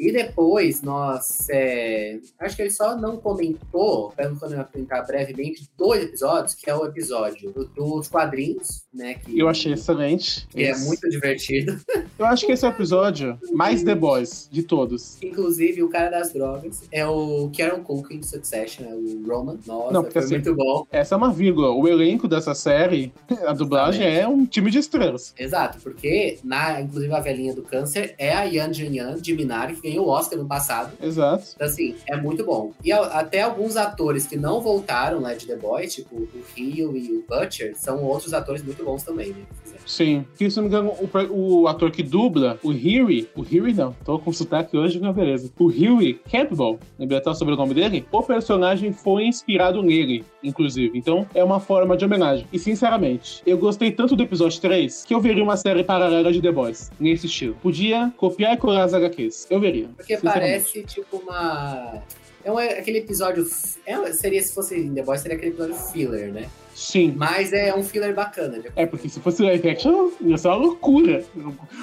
E 0.00 0.10
depois, 0.10 0.80
nós. 0.82 1.46
é, 1.50 2.18
acho 2.38 2.56
que 2.56 2.62
ele 2.62 2.70
só 2.70 2.96
não 2.96 3.18
comentou, 3.18 4.10
pelo 4.16 4.34
que 4.36 4.44
eu 4.46 4.60
apresentar 4.60 5.02
brevemente, 5.02 5.68
dois 5.76 6.04
episódios, 6.04 6.54
que 6.54 6.70
é 6.70 6.74
o 6.74 6.86
episódio 6.86 7.52
do- 7.52 7.66
dos 7.66 8.08
quadrinhos, 8.08 8.84
né? 8.94 9.14
Que, 9.14 9.38
Eu 9.38 9.46
achei 9.48 9.74
excelente. 9.74 10.46
que 10.48 10.62
é 10.64 10.70
Esse- 10.70 10.86
muito 10.86 11.06
divertido. 11.10 11.78
Eu 12.18 12.24
acho 12.26 12.46
que 12.46 12.52
esse 12.52 12.64
é 12.64 12.68
o 12.68 12.72
episódio 12.72 13.38
mais 13.52 13.82
The 13.82 13.94
Boys 13.94 14.48
de 14.50 14.62
todos. 14.62 15.22
Inclusive, 15.22 15.82
o 15.82 15.88
cara 15.88 16.08
das 16.10 16.32
drogas 16.32 16.82
é 16.92 17.06
o 17.06 17.50
Kieran 17.50 17.82
Culkin 17.82 18.20
de 18.20 18.26
Succession, 18.26 18.84
é 18.86 18.94
o 18.94 19.26
Roman. 19.26 19.58
Nossa, 19.66 19.92
Não, 19.92 20.02
porque 20.02 20.14
foi 20.14 20.22
assim- 20.24 20.34
muito 20.34 20.54
bom. 20.54 20.86
Essa 20.90 21.14
é 21.14 21.18
uma 21.18 21.32
vírgula. 21.32 21.70
O 21.72 21.86
elenco 21.86 22.26
dessa 22.26 22.54
série, 22.54 23.12
a 23.46 23.52
dublagem 23.52 24.06
é 24.06 24.26
um 24.26 24.46
time 24.46 24.70
de 24.70 24.78
estrelas. 24.78 25.34
Exato, 25.38 25.78
porque, 25.82 26.38
na, 26.42 26.80
inclusive, 26.80 27.12
a 27.12 27.20
velhinha 27.20 27.54
do 27.54 27.62
câncer 27.62 28.14
é 28.18 28.32
a 28.32 28.44
Yan 28.44 28.72
Jin-yan 28.72 29.16
de 29.16 29.34
Minari, 29.34 29.74
que 29.76 29.89
ganhou 29.90 30.06
o 30.06 30.08
Oscar 30.10 30.38
no 30.38 30.46
passado. 30.46 30.92
Exato. 31.02 31.44
Então, 31.54 31.66
assim, 31.66 31.94
é 32.08 32.16
muito 32.16 32.44
bom. 32.44 32.72
E 32.84 32.92
a- 32.92 33.02
até 33.02 33.42
alguns 33.42 33.76
atores 33.76 34.26
que 34.26 34.36
não 34.36 34.60
voltaram 34.60 35.20
né, 35.20 35.34
de 35.34 35.46
The 35.46 35.56
Boys, 35.56 35.94
tipo 35.94 36.14
o 36.16 36.28
Rio 36.54 36.96
e 36.96 37.12
o 37.12 37.24
Butcher, 37.28 37.74
são 37.76 38.02
outros 38.04 38.32
atores 38.32 38.62
muito 38.62 38.84
bons 38.84 39.02
também, 39.02 39.30
né? 39.30 39.42
Sim. 39.86 40.24
Que, 40.36 40.48
se 40.50 40.56
não 40.56 40.64
me 40.64 40.68
engano, 40.68 40.90
o, 41.32 41.60
o 41.62 41.68
ator 41.68 41.90
que 41.90 42.02
dubla, 42.02 42.58
o 42.62 42.68
Huey, 42.70 43.28
o 43.34 43.40
Huey 43.42 43.72
não, 43.74 43.92
tô 44.04 44.18
com 44.18 44.32
sotaque 44.32 44.76
hoje, 44.76 45.00
não, 45.00 45.12
beleza. 45.12 45.50
O 45.58 45.66
Huey 45.66 46.20
Campbell, 46.30 46.78
lembrei 46.98 47.18
até 47.18 47.30
o 47.30 47.56
nome 47.56 47.74
dele, 47.74 48.06
o 48.12 48.22
personagem 48.22 48.92
foi 48.92 49.24
inspirado 49.24 49.82
nele, 49.82 50.24
inclusive. 50.42 50.96
Então, 50.96 51.26
é 51.34 51.42
uma 51.42 51.60
forma 51.60 51.96
de 51.96 52.04
homenagem. 52.04 52.46
E, 52.52 52.58
sinceramente, 52.58 53.42
eu 53.46 53.58
gostei 53.58 53.90
tanto 53.92 54.16
do 54.16 54.22
episódio 54.22 54.60
3 54.60 55.04
que 55.04 55.14
eu 55.14 55.20
veria 55.20 55.42
uma 55.42 55.56
série 55.56 55.84
paralela 55.84 56.32
de 56.32 56.40
The 56.40 56.52
Boys, 56.52 56.90
nesse 56.98 57.26
estilo. 57.26 57.56
Podia 57.62 58.12
copiar 58.16 58.54
e 58.54 58.56
colar 58.56 58.84
as 58.84 58.94
HQs. 58.94 59.46
Eu 59.50 59.60
veria. 59.60 59.88
Porque 59.96 60.16
parece, 60.18 60.82
tipo, 60.84 61.16
uma... 61.18 62.02
É 62.42 62.50
um, 62.50 62.56
aquele 62.58 62.98
episódio... 62.98 63.44
É, 63.84 64.12
seria, 64.12 64.42
se 64.42 64.54
fosse 64.54 64.74
em 64.78 64.94
The 64.94 65.02
Boys, 65.02 65.20
seria 65.20 65.36
aquele 65.36 65.52
episódio 65.52 65.74
filler, 65.74 66.32
né? 66.32 66.48
Sim. 66.74 67.12
Mas 67.14 67.52
é 67.52 67.74
um 67.74 67.82
filler 67.82 68.14
bacana. 68.14 68.58
É, 68.74 68.86
porque 68.86 69.06
se 69.08 69.20
fosse 69.20 69.42
live 69.42 69.68
action, 69.68 70.10
ia 70.22 70.38
ser 70.38 70.48
uma 70.48 70.56
loucura. 70.56 71.22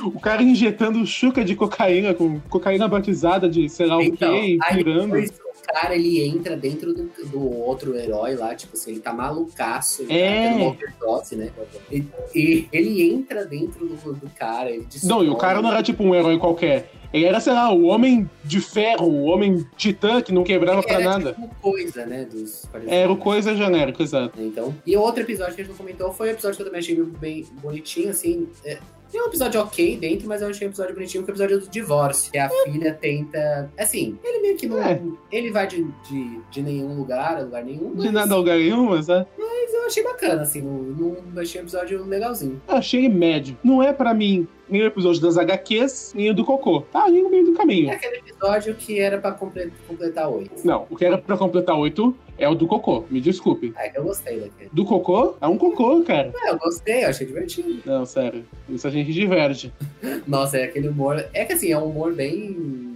O 0.06 0.20
cara 0.20 0.42
injetando 0.42 1.06
chuca 1.06 1.46
de 1.46 1.56
cocaína, 1.56 2.16
com 2.16 2.40
cocaína 2.50 2.88
batizada 2.88 3.48
de 3.48 3.70
sei 3.70 3.86
lá 3.86 4.04
Então, 4.04 4.36
o 4.36 4.42
quê, 4.42 4.48
e 4.48 4.60
aí 4.64 4.84
pirando. 4.84 5.12
depois 5.12 5.32
cara, 5.68 5.96
ele 5.96 6.24
entra 6.26 6.56
dentro 6.56 6.94
do, 6.94 7.10
do 7.26 7.60
outro 7.62 7.96
herói 7.96 8.36
lá, 8.36 8.56
tipo 8.56 8.76
assim, 8.76 8.92
ele 8.92 9.00
tá 9.00 9.14
malucaço, 9.14 10.04
ele 10.04 10.14
É. 10.14 10.44
tá 10.44 10.50
tendo 10.50 10.62
uma 10.62 10.70
overdose, 10.72 11.36
né? 11.36 11.52
E, 11.92 12.04
e 12.34 12.68
ele 12.72 13.04
entra 13.04 13.46
dentro 13.46 13.88
do, 13.88 14.14
do 14.14 14.30
cara, 14.32 14.72
ele 14.72 14.88
Não, 15.04 15.24
e 15.24 15.30
o 15.30 15.36
cara 15.36 15.62
não 15.62 15.72
era 15.72 15.84
tipo 15.84 16.04
um 16.04 16.16
herói 16.16 16.38
qualquer. 16.38 16.92
Ele 17.14 17.24
era, 17.26 17.40
sei 17.40 17.54
lá, 17.54 17.72
o 17.72 17.84
homem 17.86 18.30
de 18.44 18.60
ferro, 18.60 19.08
o 19.08 19.24
homem 19.26 19.66
titã 19.78 20.22
que 20.22 20.34
não 20.34 20.44
quebrava 20.44 20.84
pra 20.84 20.96
era 20.96 21.04
nada. 21.06 21.34
tipo 21.34 21.56
coisa, 21.62 22.06
né, 22.06 22.26
dos 22.26 22.66
Era 22.86 23.12
o 23.12 23.16
coisa 23.18 23.56
genérico, 23.56 24.04
exato. 24.04 24.42
Então, 24.42 24.76
e 24.86 24.96
outro 24.98 25.22
episódio 25.24 25.56
que 25.56 25.62
a 25.62 25.64
gente 25.64 25.72
não 25.72 25.78
comentou 25.78 26.12
foi 26.12 26.28
o 26.28 26.32
episódio 26.32 26.58
que 26.58 26.62
eu 26.64 26.66
também 26.66 26.80
achei 26.80 27.02
bem 27.02 27.46
bonitinho, 27.62 28.10
assim. 28.10 28.48
É, 28.66 28.78
tem 29.12 29.22
um 29.22 29.28
episódio 29.28 29.62
ok 29.62 29.98
dentro, 29.98 30.28
mas 30.28 30.42
eu 30.42 30.50
achei 30.50 30.68
um 30.68 30.72
episódio 30.72 30.94
bonitinho, 30.96 31.24
que 31.24 31.30
é 31.30 31.32
o 31.32 31.36
episódio 31.36 31.60
do 31.60 31.68
divórcio. 31.70 32.32
Que 32.32 32.38
a 32.38 32.50
filha 32.66 32.94
tenta. 32.94 33.72
Assim, 33.78 34.18
ele 34.24 34.40
meio 34.40 34.58
que 34.58 34.68
não. 34.68 34.82
É. 34.82 35.02
Ele 35.32 35.52
vai 35.52 35.68
de, 35.68 35.84
de, 36.10 36.40
de 36.52 36.62
nenhum 36.62 36.96
lugar 36.98 37.38
a 37.38 37.42
lugar 37.42 37.64
nenhum. 37.64 37.92
De 37.96 38.06
mas- 38.06 38.12
nada 38.12 38.34
ao 38.34 38.40
lugar 38.40 38.58
nenhum, 38.58 38.90
mas 38.90 39.10
é. 39.10 39.26
Mas 39.38 39.74
eu 39.74 39.86
achei 39.86 40.04
bacana, 40.04 40.42
assim. 40.42 40.62
Não, 40.62 41.18
não 41.34 41.42
achei 41.42 41.62
um 41.62 41.64
episódio 41.64 42.06
legalzinho. 42.06 42.62
Eu 42.68 42.76
achei 42.76 43.00
ele 43.06 43.10
médio. 43.10 43.58
Não 43.64 43.82
é 43.82 43.92
pra 43.94 44.14
mim 44.14 44.48
nem 44.70 44.82
o 44.82 44.86
episódio 44.86 45.22
das 45.22 45.38
HQs, 45.38 46.14
nem 46.16 46.30
o 46.30 46.34
do 46.34 46.44
Cocô. 46.46 46.82
Tá 46.92 47.04
ali 47.06 47.22
no 47.22 47.30
meio 47.30 47.46
do 47.46 47.52
É 47.54 47.56
caminho. 47.56 47.92
aquele 47.92 48.18
episódio 48.18 48.76
que 48.76 49.00
era 49.00 49.18
pra 49.18 49.32
comple- 49.32 49.72
completar 49.88 50.30
oito. 50.30 50.52
Não, 50.66 50.86
o 50.90 50.96
que 50.96 51.06
era 51.06 51.18
pra 51.18 51.38
completar 51.38 51.76
oito 51.78 52.16
é 52.38 52.48
o 52.48 52.56
do 52.56 52.68
Cocô. 52.68 53.06
Me 53.10 53.20
desculpe. 53.22 53.74
Ah, 53.76 53.86
é 53.86 53.90
que 53.90 53.98
eu 54.00 54.04
gostei 54.04 54.40
daquele. 54.40 54.70
Do 54.72 54.86
Cocô 54.86 55.36
é 55.42 55.48
um 55.48 55.58
Cocô, 55.58 56.02
cara. 56.04 56.32
É, 56.44 56.52
eu 56.52 56.58
gostei, 56.58 57.04
eu 57.06 57.10
achei 57.10 57.26
divertido. 57.28 57.82
Não, 57.86 58.06
sério. 58.06 58.46
Isso 58.70 58.88
a 58.88 58.92
gente 58.92 59.12
diverge. 59.14 59.74
Nossa, 60.28 60.58
é 60.58 60.64
aquele 60.66 60.88
humor. 60.90 61.26
É 61.34 61.46
que 61.46 61.54
assim, 61.54 61.72
é 61.72 61.78
um 61.78 61.86
humor 61.90 62.14
bem 62.14 62.87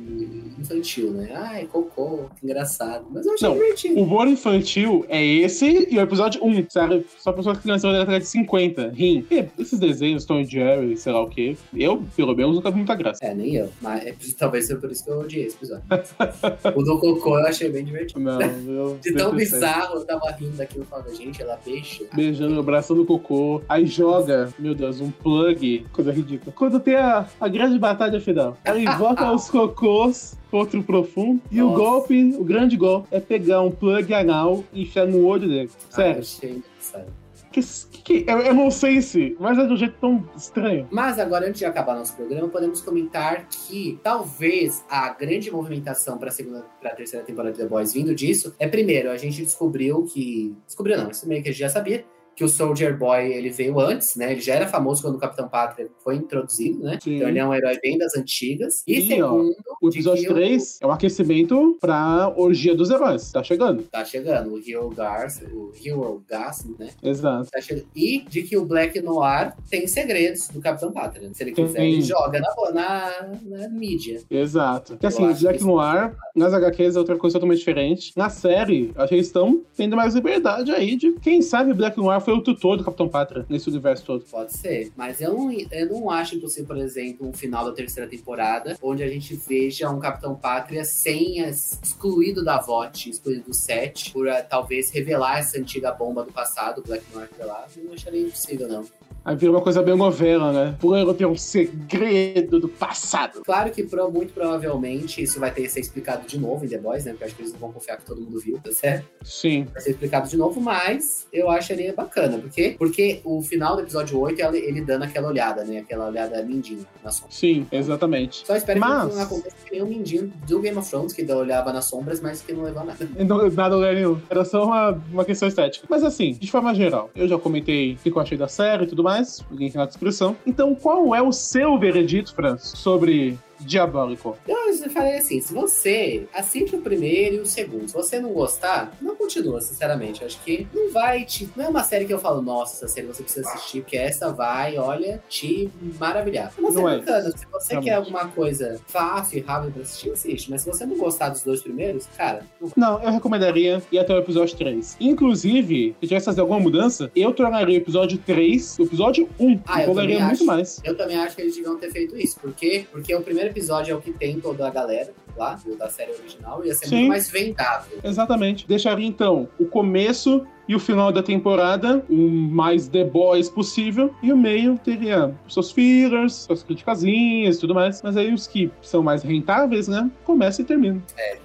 infantil, 0.72 1.12
né? 1.12 1.32
Ai, 1.34 1.66
cocô, 1.66 2.30
que 2.40 2.46
engraçado. 2.46 3.06
Mas 3.10 3.26
eu 3.26 3.34
achei 3.34 3.48
Não, 3.48 3.56
divertido. 3.56 4.00
O 4.00 4.04
humor 4.04 4.28
infantil 4.28 5.06
é 5.10 5.24
esse 5.24 5.88
e 5.90 5.98
o 5.98 6.02
episódio 6.02 6.44
1, 6.44 6.66
sabe? 6.70 7.06
Só 7.18 7.32
pessoa 7.32 7.56
que 7.56 7.68
nasceu 7.68 7.92
na 7.92 8.00
década 8.00 8.20
de 8.20 8.26
50, 8.26 8.90
rim. 8.90 9.26
E 9.30 9.46
esses 9.60 9.80
desenhos, 9.80 10.26
Tom 10.26 10.44
Jerry, 10.44 10.96
sei 10.98 11.12
lá 11.12 11.22
o 11.22 11.30
quê, 11.30 11.58
eu, 11.76 12.04
pelo 12.16 12.36
menos, 12.36 12.56
nunca 12.56 12.72
vi 12.72 12.78
muita 12.78 12.96
graça. 12.96 13.24
É, 13.24 13.34
nem 13.34 13.56
eu. 13.56 13.70
Mas 13.82 14.06
é, 14.06 14.16
talvez 14.38 14.68
seja 14.68 14.80
por 14.80 14.92
isso 14.92 15.04
que 15.04 15.12
eu 15.12 15.20
odiei 15.20 15.46
esse 15.46 15.58
episódio. 15.58 15.84
o 16.76 16.84
do 16.84 17.00
Cocô 17.00 17.40
eu 17.40 17.48
achei 17.48 17.70
bem 17.70 17.84
divertido. 17.84 18.20
Não, 18.20 18.42
eu... 18.42 18.98
De 19.02 19.14
tão 19.14 19.36
bizarro, 19.36 19.96
eu 19.96 20.06
tava 20.06 20.32
rindo 20.32 20.58
daquilo 20.58 20.86
falando, 20.86 21.16
gente, 21.16 21.42
ela 21.42 21.60
beija. 21.64 22.06
Beijando, 22.14 22.60
abraçando 22.60 23.02
o 23.02 23.06
cocô. 23.06 23.62
Aí 23.68 23.86
joga, 23.86 24.54
meu 24.58 24.74
Deus, 24.76 25.02
um 25.02 25.12
plug. 25.12 25.86
Coisa 25.92 26.12
ridícula. 26.12 26.54
Quando 26.56 26.80
tem 26.80 26.96
a, 26.96 27.28
a 27.40 27.48
grande 27.48 27.78
batalha 27.78 28.20
final. 28.20 28.58
Aí 28.66 28.86
invoca 28.86 29.30
os 29.32 29.50
cocôs, 29.50 30.38
outro 30.58 30.84
profundo. 30.84 31.42
E 31.50 31.62
o 31.62 31.68
Nossa. 31.68 31.78
golpe, 31.78 32.36
o 32.38 32.44
grande 32.44 32.78
golpe, 32.78 33.08
é 33.12 33.20
pegar 33.20 33.62
um 33.62 33.72
plug 33.72 34.14
anal 34.14 34.64
e 34.74 34.84
enfiar 34.84 35.08
no 35.08 35.26
olho 35.26 35.48
dele. 35.48 35.70
Ah, 35.74 35.86
eu 35.86 35.96
Sério. 35.96 36.20
achei 36.20 36.50
engraçado. 36.52 37.22
Que, 37.52 37.60
que, 38.04 38.26
é, 38.30 38.48
é 38.48 38.54
nonsense, 38.54 39.36
mas 39.38 39.58
é 39.58 39.66
de 39.66 39.74
um 39.74 39.76
jeito 39.76 39.96
tão 40.00 40.24
estranho. 40.38 40.88
Mas 40.90 41.20
agora, 41.20 41.46
antes 41.46 41.60
de 41.60 41.66
acabar 41.66 41.96
nosso 41.96 42.16
programa, 42.16 42.48
podemos 42.48 42.80
comentar 42.80 43.46
que 43.50 44.00
talvez 44.02 44.86
a 44.90 45.10
grande 45.10 45.52
movimentação 45.52 46.18
para 46.18 46.30
a 46.30 46.32
segunda, 46.32 46.66
para 46.80 46.92
a 46.92 46.96
terceira 46.96 47.26
temporada 47.26 47.54
de 47.54 47.60
The 47.60 47.68
Boys 47.68 47.94
vindo 47.94 48.16
disso 48.16 48.56
é 48.58 48.70
primeiro 48.70 49.12
a 49.12 49.18
gente 49.18 49.44
descobriu 49.44 50.06
que 50.06 50.56
descobriu 50.66 50.98
não, 50.98 51.12
isso 51.12 51.28
meio 51.28 51.44
que 51.44 51.50
a 51.50 51.52
gente 51.52 51.60
já 51.60 51.68
sabia 51.68 52.06
que 52.42 52.46
o 52.46 52.50
Soldier 52.50 52.98
Boy 52.98 53.32
ele 53.34 53.52
veio 53.52 53.80
antes, 53.80 54.16
né? 54.16 54.32
Ele 54.32 54.42
já 54.42 54.56
era 54.56 54.68
famoso 54.68 55.04
quando 55.04 55.14
o 55.14 55.20
Capitão 55.20 55.48
Pátria 55.48 55.88
foi 56.04 56.16
introduzido, 56.16 56.84
né? 56.84 56.98
Sim. 57.00 57.18
Então 57.18 57.30
ele 57.30 57.38
é 57.38 57.46
um 57.46 57.54
herói 57.54 57.80
bem 57.80 58.00
das 58.00 58.18
antigas. 58.18 58.82
E, 58.88 58.96
E, 58.96 59.22
ó, 59.22 59.30
segundo, 59.30 59.56
O 59.80 59.90
de 59.92 59.98
episódio 60.00 60.24
que 60.28 60.34
3 60.34 60.80
é 60.82 60.88
um 60.88 60.92
aquecimento 60.92 61.78
pra 61.80 62.34
orgia 62.36 62.74
dos 62.74 62.90
heróis. 62.90 63.32
Tá 63.32 63.44
chegando. 63.44 63.84
tá 63.84 64.04
chegando 64.04 64.54
o 64.54 64.58
Hero 64.58 64.90
Gas, 64.90 65.40
o 65.54 65.72
Hero 65.86 66.24
Gas, 66.28 66.66
né? 66.80 66.90
Exato. 67.04 67.52
Tá 67.52 67.62
chegando. 67.62 67.86
E 67.96 68.26
de 68.28 68.42
que 68.42 68.58
o 68.58 68.66
Black 68.66 69.00
Noir 69.02 69.54
tem 69.70 69.86
segredos 69.86 70.48
do 70.48 70.60
Capitão 70.60 70.92
Pátria. 70.92 71.28
né? 71.28 71.34
Se 71.36 71.44
ele 71.44 71.52
quiser, 71.52 71.78
Tem. 71.78 71.94
ele 71.94 72.02
joga 72.02 72.40
na, 72.40 72.72
na, 72.72 73.30
na 73.60 73.70
mídia. 73.70 74.20
Exato. 74.32 74.94
Porque 74.94 75.06
assim, 75.06 75.26
acho 75.28 75.42
Black 75.44 75.64
Noir, 75.64 76.16
nas 76.36 76.56
HQs 76.56 76.96
é 76.96 77.00
outra 77.00 77.18
coisa 77.18 77.36
totalmente 77.36 77.60
diferente. 77.60 78.14
Na 78.16 78.32
série, 78.32 78.92
acho 78.96 79.10
que 79.10 79.14
eles 79.16 79.28
estão 79.28 79.62
tendo 79.78 79.96
mais 79.96 80.16
liberdade 80.16 80.72
aí 80.72 80.96
de 80.96 81.12
quem 81.22 81.40
sabe 81.44 81.72
Black 81.76 81.96
Noir 82.00 82.20
foi 82.20 82.31
o 82.38 82.42
tutor 82.42 82.78
do 82.78 82.84
Capitão 82.84 83.08
Pátria 83.08 83.46
nesse 83.50 83.70
universo 83.70 84.06
todo. 84.06 84.26
Pode 84.26 84.54
ser. 84.54 84.92
Mas 84.96 85.22
eu 85.22 85.34
não, 85.34 85.52
eu 85.52 85.90
não 85.90 86.10
acho 86.10 86.36
impossível, 86.36 86.68
por 86.68 86.78
exemplo, 86.78 87.28
um 87.28 87.34
final 87.34 87.66
da 87.66 87.72
terceira 87.72 88.10
temporada, 88.10 88.78
onde 88.82 89.04
a 89.04 89.10
gente 89.10 89.36
veja 89.36 89.90
um 89.90 90.00
Capitão 90.00 90.36
Pátria 90.36 90.84
sem 90.84 91.44
as, 91.44 91.80
excluído 91.84 92.44
da 92.44 92.60
VOT, 92.60 93.10
excluído 93.10 93.44
do 93.46 93.54
set, 93.54 94.12
por 94.12 94.28
ah, 94.30 94.42
talvez 94.42 94.90
revelar 94.92 95.40
essa 95.40 95.58
antiga 95.58 95.92
bomba 95.92 96.24
do 96.24 96.32
passado, 96.32 96.84
Black 96.86 97.04
revelado. 97.14 97.72
Eu 97.78 97.86
não 97.86 97.94
acharia 97.94 98.22
impossível, 98.22 98.68
não. 98.68 98.86
Aí 99.24 99.36
vira 99.36 99.52
uma 99.52 99.62
coisa 99.62 99.84
bem 99.84 99.96
novela, 99.96 100.52
né? 100.52 100.76
Fulano 100.80 101.14
tem 101.14 101.28
um 101.28 101.36
segredo 101.38 102.60
do 102.60 102.68
passado. 102.68 103.42
Claro 103.46 103.70
que 103.72 103.84
pro- 103.84 104.10
muito 104.12 104.34
provavelmente 104.34 105.22
isso 105.22 105.40
vai 105.40 105.52
ter 105.52 105.62
que 105.62 105.70
ser 105.70 105.80
explicado 105.80 106.28
de 106.28 106.40
novo 106.40 106.66
em 106.66 106.68
The 106.68 106.78
Boys, 106.80 107.06
né? 107.06 107.12
Porque 107.12 107.26
acho 107.26 107.36
que 107.36 107.42
eles 107.44 107.52
não 107.54 107.60
vão 107.60 107.72
confiar 107.72 107.98
que 107.98 108.06
todo 108.06 108.20
mundo 108.22 108.40
viu, 108.40 108.60
tá 108.64 108.72
certo? 108.72 109.06
Sim. 109.24 109.68
Vai 109.72 109.82
ser 109.82 109.92
explicado 109.92 110.28
de 110.28 110.38
novo, 110.38 110.60
mas 110.60 111.28
eu 111.32 111.50
acharia 111.52 111.94
bacana. 111.94 112.38
Por 112.40 112.50
quê? 112.50 112.76
Porque 112.78 113.22
o 113.24 113.42
final 113.44 113.76
do 113.76 113.84
episódio 113.84 114.20
8 114.20 114.42
é 114.42 114.48
ele, 114.48 114.58
ele 114.58 114.82
dando 114.82 115.04
aquela 115.04 115.28
olhada, 115.28 115.64
né? 115.64 115.80
Aquela 115.80 116.08
olhada 116.08 116.42
mindinha 116.44 116.80
na 117.04 117.12
sombra. 117.12 117.32
Sim, 117.32 117.68
exatamente. 117.72 118.46
Só 118.46 118.56
espero 118.56 118.80
Mas- 118.80 119.10
que 119.10 119.16
não 119.16 119.24
aconteça 119.24 119.56
que 119.66 119.72
nem 119.72 119.82
o 119.84 119.86
mindinho 119.86 120.34
do 120.48 120.60
Game 120.60 120.78
of 120.78 120.90
Thrones, 120.90 121.14
que 121.14 121.32
olhava 121.32 121.72
nas 121.72 121.86
sombras, 121.86 122.20
mas 122.20 122.42
que 122.42 122.54
não 122.54 122.64
levou 122.64 122.84
nada. 122.84 123.08
Não, 123.24 123.50
nada 123.52 123.76
lugar 123.76 123.94
nenhum. 123.94 124.20
Era 124.30 124.44
só 124.44 124.66
uma, 124.66 125.00
uma 125.12 125.26
questão 125.26 125.48
estética. 125.48 125.86
Mas 125.90 126.04
assim, 126.04 126.34
de 126.34 126.50
forma 126.50 126.74
geral, 126.74 127.10
eu 127.16 127.28
já 127.28 127.38
comentei 127.38 127.94
o 127.94 127.98
que 127.98 128.10
eu 128.12 128.20
achei 128.20 128.38
da 128.38 128.48
série 128.48 128.84
e 128.84 128.88
tudo 128.88 129.04
mais. 129.04 129.11
O 129.52 129.56
link 129.56 129.76
na 129.76 129.86
descrição. 129.86 130.36
Então, 130.46 130.74
qual 130.76 131.16
é 131.16 131.22
o 131.22 131.32
seu 131.32 131.78
veredito, 131.78 132.34
Franz, 132.34 132.62
sobre 132.64 133.38
Diabólico? 133.66 134.38
Então, 134.44 134.70
eu 134.70 134.90
falei 134.90 135.18
assim: 135.18 135.40
se 135.40 135.54
você 135.54 136.26
assiste 136.34 136.76
o 136.76 136.82
primeiro 136.82 137.36
e 137.36 137.40
o 137.40 137.46
segundo, 137.46 137.88
se 137.88 137.94
você 137.94 138.20
não 138.20 138.32
gostar, 138.34 138.96
não 139.02 139.16
continua, 139.16 139.62
sinceramente. 139.62 140.22
Eu 140.22 140.28
acho 140.28 140.42
que 140.44 140.68
não 140.74 140.92
vai 140.92 141.24
te. 141.26 141.50
Não 141.56 141.66
é 141.66 141.68
uma 141.70 141.84
série 141.84 142.06
que 142.06 142.14
eu 142.14 142.20
falo, 142.20 142.42
nossa, 142.42 142.76
essa 142.76 142.88
série 142.94 143.08
você 143.08 143.24
precisa 143.24 143.48
assistir, 143.48 143.82
porque 143.82 143.98
essa 143.98 144.32
vai, 144.32 144.78
olha, 144.78 145.22
te 145.30 145.70
maravilhar. 146.00 146.52
É 146.58 146.62
uma 146.62 146.72
série 146.72 146.82
Não 146.84 146.90
é. 146.90 146.98
bacana. 147.00 147.32
Se 147.38 147.46
você 147.52 147.74
Realmente. 147.74 147.90
quer 147.90 147.96
alguma 147.96 148.28
coisa 148.30 148.80
fácil 148.88 149.38
e 149.40 149.42
rápida 149.42 149.72
pra 149.74 149.82
assistir, 149.84 150.12
assiste. 150.12 150.50
Mas 150.52 150.62
se 150.62 150.68
você 150.70 150.86
não 150.86 150.98
gostar 150.98 151.30
dos 151.30 151.44
dois 151.44 151.62
primeiros, 151.62 152.08
cara, 152.18 152.46
não 152.60 152.72
Não, 152.76 153.04
eu 153.04 153.12
recomendaria 153.12 153.82
ir 153.92 154.00
até 154.00 154.14
o 154.14 154.18
episódio 154.18 154.58
3. 154.58 154.98
Inclusive, 155.00 155.96
se 156.02 156.08
tivesse 156.08 156.26
fazer 156.26 156.42
alguma 156.42 156.60
mudança, 156.60 157.12
eu 157.16 157.32
tornaria 157.34 157.78
o 157.78 157.82
episódio 157.82 158.18
3 158.18 158.80
o 158.80 158.84
episódio 158.84 159.30
1. 159.40 159.60
Ah, 159.66 159.84
eu 159.84 159.94
também 159.94 160.20
muito 160.20 160.32
acho. 160.34 160.46
mais. 160.46 160.82
Eu 160.84 160.96
também 160.98 161.18
acho 161.18 161.36
que 161.36 161.42
eles 161.42 161.56
deviam 161.56 161.78
ter 161.78 161.92
feito 161.92 162.18
isso. 162.18 162.40
Por 162.40 162.54
quê? 162.54 162.86
Porque 162.92 163.14
o 163.16 163.22
primeiro 163.22 163.51
episódio 163.52 163.94
é 163.94 163.96
o 163.96 164.02
que 164.02 164.12
tem 164.12 164.40
todo 164.40 164.58
da 164.58 164.70
galera 164.70 165.14
lá, 165.38 165.60
da 165.78 165.90
série 165.90 166.12
original, 166.12 166.64
ia 166.66 166.74
ser 166.74 166.88
Sim. 166.88 166.96
muito 166.96 167.10
mais 167.10 167.30
vendável. 167.30 168.00
Exatamente. 168.04 168.68
Deixaria 168.68 169.06
então 169.06 169.48
o 169.60 169.66
começo 169.66 170.46
e 170.68 170.76
o 170.76 170.80
final 170.80 171.12
da 171.12 171.22
temporada 171.22 172.04
o 172.10 172.16
mais 172.16 172.88
The 172.88 173.04
Boys 173.04 173.50
possível. 173.50 174.14
E 174.22 174.32
o 174.32 174.38
meio 174.38 174.78
teria 174.78 175.34
seus 175.50 175.72
fillers, 175.72 176.34
suas 176.34 176.64
criticazinhas 176.64 177.58
e 177.58 177.60
tudo 177.60 177.74
mais. 177.74 178.02
Mas 178.02 178.16
aí 178.18 178.34
os 178.34 178.48
que 178.48 178.72
são 178.82 179.04
mais 179.04 179.24
rentáveis, 179.24 179.88
né? 179.88 180.10
Começa 180.24 180.62
e 180.62 180.66
termina. 180.66 181.02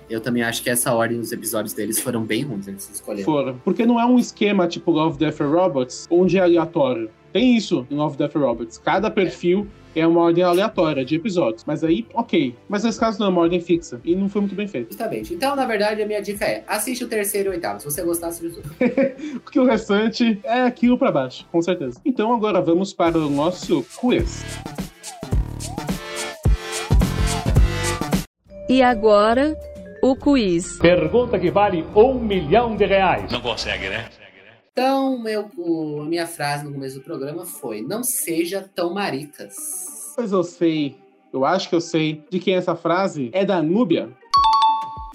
Eu 0.08 0.20
também 0.20 0.42
acho 0.42 0.62
que 0.62 0.70
essa 0.70 0.94
ordem 0.94 1.18
dos 1.18 1.32
episódios 1.32 1.72
deles 1.74 1.98
foram 1.98 2.22
bem 2.22 2.42
ruins, 2.42 2.68
eles 2.68 2.88
escolheram. 2.90 3.24
Foram. 3.24 3.58
Porque 3.64 3.84
não 3.84 4.00
é 4.00 4.06
um 4.06 4.18
esquema 4.18 4.68
tipo 4.68 4.90
Love, 4.90 5.18
Death 5.18 5.40
and 5.40 5.50
Robots, 5.50 6.06
onde 6.10 6.38
é 6.38 6.42
aleatório. 6.42 7.10
Tem 7.32 7.56
isso 7.56 7.86
em 7.90 7.94
Love, 7.94 8.16
Death 8.16 8.36
and 8.36 8.40
Robots. 8.40 8.78
Cada 8.78 9.10
perfil 9.10 9.66
é 9.66 9.85
uma 10.04 10.20
ordem 10.20 10.42
aleatória 10.42 11.04
de 11.04 11.14
episódios. 11.14 11.62
Mas 11.64 11.84
aí, 11.84 12.04
ok. 12.12 12.56
Mas 12.68 12.82
nesse 12.82 12.98
caso 12.98 13.20
não 13.20 13.26
é 13.26 13.30
uma 13.30 13.42
ordem 13.42 13.60
fixa. 13.60 14.00
E 14.04 14.16
não 14.16 14.28
foi 14.28 14.40
muito 14.40 14.56
bem 14.56 14.66
feito. 14.66 14.88
Justamente. 14.88 15.32
Então, 15.32 15.54
na 15.54 15.64
verdade, 15.64 16.02
a 16.02 16.06
minha 16.06 16.20
dica 16.20 16.44
é: 16.44 16.64
assiste 16.66 17.04
o 17.04 17.08
terceiro 17.08 17.48
e 17.48 17.50
o 17.50 17.52
oitavo. 17.52 17.78
Se 17.78 17.84
você 17.86 18.02
gostar, 18.02 18.28
assiste 18.28 18.56
outros. 18.56 18.74
Porque 19.44 19.60
o 19.60 19.64
restante 19.64 20.40
é 20.42 20.62
aquilo 20.62 20.98
pra 20.98 21.12
baixo, 21.12 21.46
com 21.52 21.62
certeza. 21.62 22.00
Então 22.04 22.34
agora 22.34 22.60
vamos 22.60 22.92
para 22.92 23.16
o 23.16 23.30
nosso 23.30 23.86
quiz. 24.00 24.44
E 28.68 28.82
agora, 28.82 29.56
o 30.02 30.16
quiz. 30.16 30.76
Pergunta 30.78 31.38
que 31.38 31.52
vale 31.52 31.84
um 31.94 32.14
milhão 32.14 32.74
de 32.74 32.84
reais. 32.84 33.30
Não 33.30 33.40
consegue, 33.40 33.88
né? 33.88 34.08
Então, 34.78 35.18
meu, 35.18 35.50
o- 35.56 36.02
a 36.02 36.04
minha 36.04 36.26
frase 36.26 36.62
no 36.66 36.72
começo 36.74 36.96
do 36.98 37.00
programa 37.02 37.46
foi: 37.46 37.80
Não 37.80 38.02
seja 38.02 38.68
tão 38.74 38.92
maricas. 38.92 39.54
Pois 40.14 40.32
eu 40.32 40.44
sei, 40.44 40.98
eu 41.32 41.46
acho 41.46 41.70
que 41.70 41.74
eu 41.74 41.80
sei 41.80 42.22
de 42.30 42.38
quem 42.38 42.54
essa 42.56 42.76
frase 42.76 43.30
é 43.32 43.42
da 43.42 43.62
Núbia. 43.62 44.10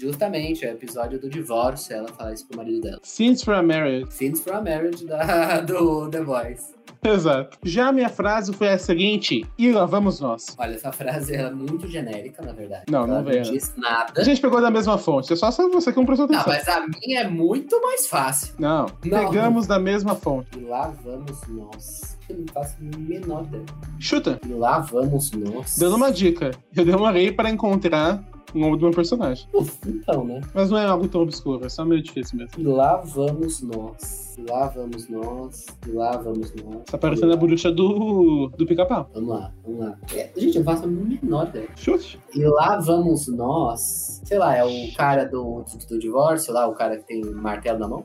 Justamente, 0.00 0.64
é 0.66 0.70
o 0.70 0.72
episódio 0.72 1.20
do 1.20 1.30
divórcio, 1.30 1.94
ela 1.94 2.08
fala 2.08 2.32
isso 2.34 2.44
pro 2.48 2.56
marido 2.56 2.80
dela. 2.80 2.98
Since 3.04 3.44
for 3.44 3.54
a 3.54 3.62
Marriage. 3.62 4.12
Scenes 4.12 4.40
from 4.40 4.54
a 4.56 4.60
Marriage 4.60 5.06
da, 5.06 5.60
do 5.62 6.10
The 6.10 6.22
Voice. 6.24 6.74
Exato. 7.06 7.58
Já 7.64 7.88
a 7.88 7.92
minha 7.92 8.08
frase 8.08 8.52
foi 8.52 8.68
a 8.68 8.78
seguinte: 8.78 9.44
e 9.58 9.72
lá 9.72 9.84
vamos 9.84 10.20
nós. 10.20 10.54
Olha, 10.56 10.74
essa 10.74 10.92
frase 10.92 11.34
é 11.34 11.50
muito 11.50 11.88
genérica, 11.88 12.42
na 12.42 12.52
verdade. 12.52 12.84
Não, 12.88 13.06
não 13.06 13.24
veio, 13.24 13.42
não 13.44 13.50
né? 13.52 13.58
diz 13.58 13.74
nada. 13.76 14.20
A 14.20 14.24
gente 14.24 14.40
pegou 14.40 14.60
da 14.60 14.70
mesma 14.70 14.96
fonte, 14.96 15.32
é 15.32 15.36
só 15.36 15.50
você 15.50 15.92
que 15.92 15.98
não 15.98 16.06
prestou 16.06 16.28
Não, 16.28 16.38
atenção. 16.40 16.54
mas 16.56 16.68
a 16.68 16.86
minha 17.00 17.20
é 17.22 17.28
muito 17.28 17.80
mais 17.82 18.06
fácil. 18.06 18.54
Não, 18.58 18.86
Não. 18.86 19.26
pegamos 19.26 19.66
da 19.66 19.78
mesma 19.78 20.14
fonte. 20.14 20.56
E 20.58 20.62
lá 20.62 20.92
vamos 21.02 21.40
nós. 21.48 22.12
Eu 22.28 22.38
não 22.38 22.46
faço 22.54 22.76
menor 22.80 23.42
ideia. 23.44 23.64
Chuta, 23.98 24.38
E 24.46 24.52
lá 24.52 24.78
vamos 24.78 25.32
nós. 25.32 25.76
dando 25.76 25.96
uma 25.96 26.10
dica. 26.12 26.52
Eu 26.74 26.84
demorei 26.84 27.32
para 27.32 27.50
encontrar 27.50 28.22
o 28.54 28.58
nome 28.58 28.76
do 28.76 28.82
meu 28.82 28.90
personagem. 28.92 29.46
Então, 29.86 30.24
né? 30.24 30.40
Mas 30.54 30.70
não 30.70 30.78
é 30.78 30.86
algo 30.86 31.08
tão 31.08 31.22
obscuro, 31.22 31.64
é 31.64 31.68
só 31.68 31.84
meio 31.84 32.02
difícil 32.02 32.38
mesmo. 32.38 32.52
E 32.58 32.62
lá 32.62 32.96
vamos 32.96 33.62
nós. 33.62 34.36
Lá 34.48 34.68
vamos 34.68 35.08
nós. 35.08 35.66
Lá 35.86 36.16
vamos 36.16 36.52
nós. 36.54 36.84
Tá 36.90 36.98
parecendo 36.98 37.32
a 37.32 37.36
bruxa 37.36 37.70
do, 37.70 38.48
do 38.56 38.66
pica-pau. 38.66 39.08
Vamos 39.14 39.28
lá, 39.28 39.52
vamos 39.64 39.80
lá. 39.80 39.98
É, 40.14 40.30
gente, 40.36 40.58
eu 40.58 40.64
faço 40.64 40.84
a 40.84 40.86
menor 40.86 41.48
ideia. 41.48 41.68
Chute. 41.76 42.18
E 42.34 42.44
lá 42.44 42.78
vamos 42.78 43.28
nós. 43.28 44.20
Sei 44.24 44.38
lá, 44.38 44.56
é 44.56 44.64
o 44.64 44.94
cara 44.96 45.24
do, 45.24 45.64
do, 45.88 45.98
divórcio 45.98 46.52
lá, 46.52 46.66
o 46.66 46.74
cara 46.74 46.96
que 46.96 47.06
tem 47.06 47.24
martelo 47.24 47.78
na 47.78 47.88
mão? 47.88 48.04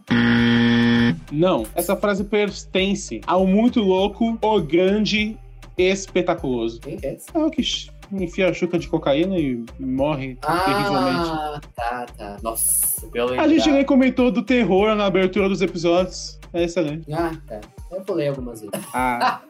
Não, 1.32 1.64
essa 1.76 1.96
frase 1.96 2.24
pertence 2.24 3.22
ao 3.26 3.46
muito 3.46 3.82
louco, 3.82 4.38
o 4.42 4.62
grande, 4.62 5.38
espetaculoso. 5.78 6.82
Quem 6.82 6.98
que 6.98 7.06
é 7.06 7.14
esse? 7.16 7.28
É 7.34 7.40
o 7.40 7.50
que 7.50 7.62
enfia 8.12 8.50
a 8.50 8.54
chuca 8.54 8.78
de 8.78 8.88
cocaína 8.88 9.38
e 9.38 9.64
morre 9.80 10.36
terrivelmente. 10.36 11.30
Ah, 11.30 11.62
tá, 11.76 12.06
tá. 12.18 12.38
Nossa, 12.42 13.08
pelo 13.08 13.40
A 13.40 13.48
gente 13.48 13.72
nem 13.72 13.86
comentou 13.86 14.32
do 14.32 14.42
terror 14.42 14.96
na 14.96 15.06
abertura 15.06 15.50
dos 15.50 15.62
episódios. 15.62 16.40
É 16.54 16.64
excelente. 16.64 17.12
Ah, 17.14 17.32
tá. 17.48 17.60
Eu 17.92 18.02
pulei 18.02 18.28
algumas 18.28 18.62
vezes. 18.62 18.74
Ah, 18.94 19.42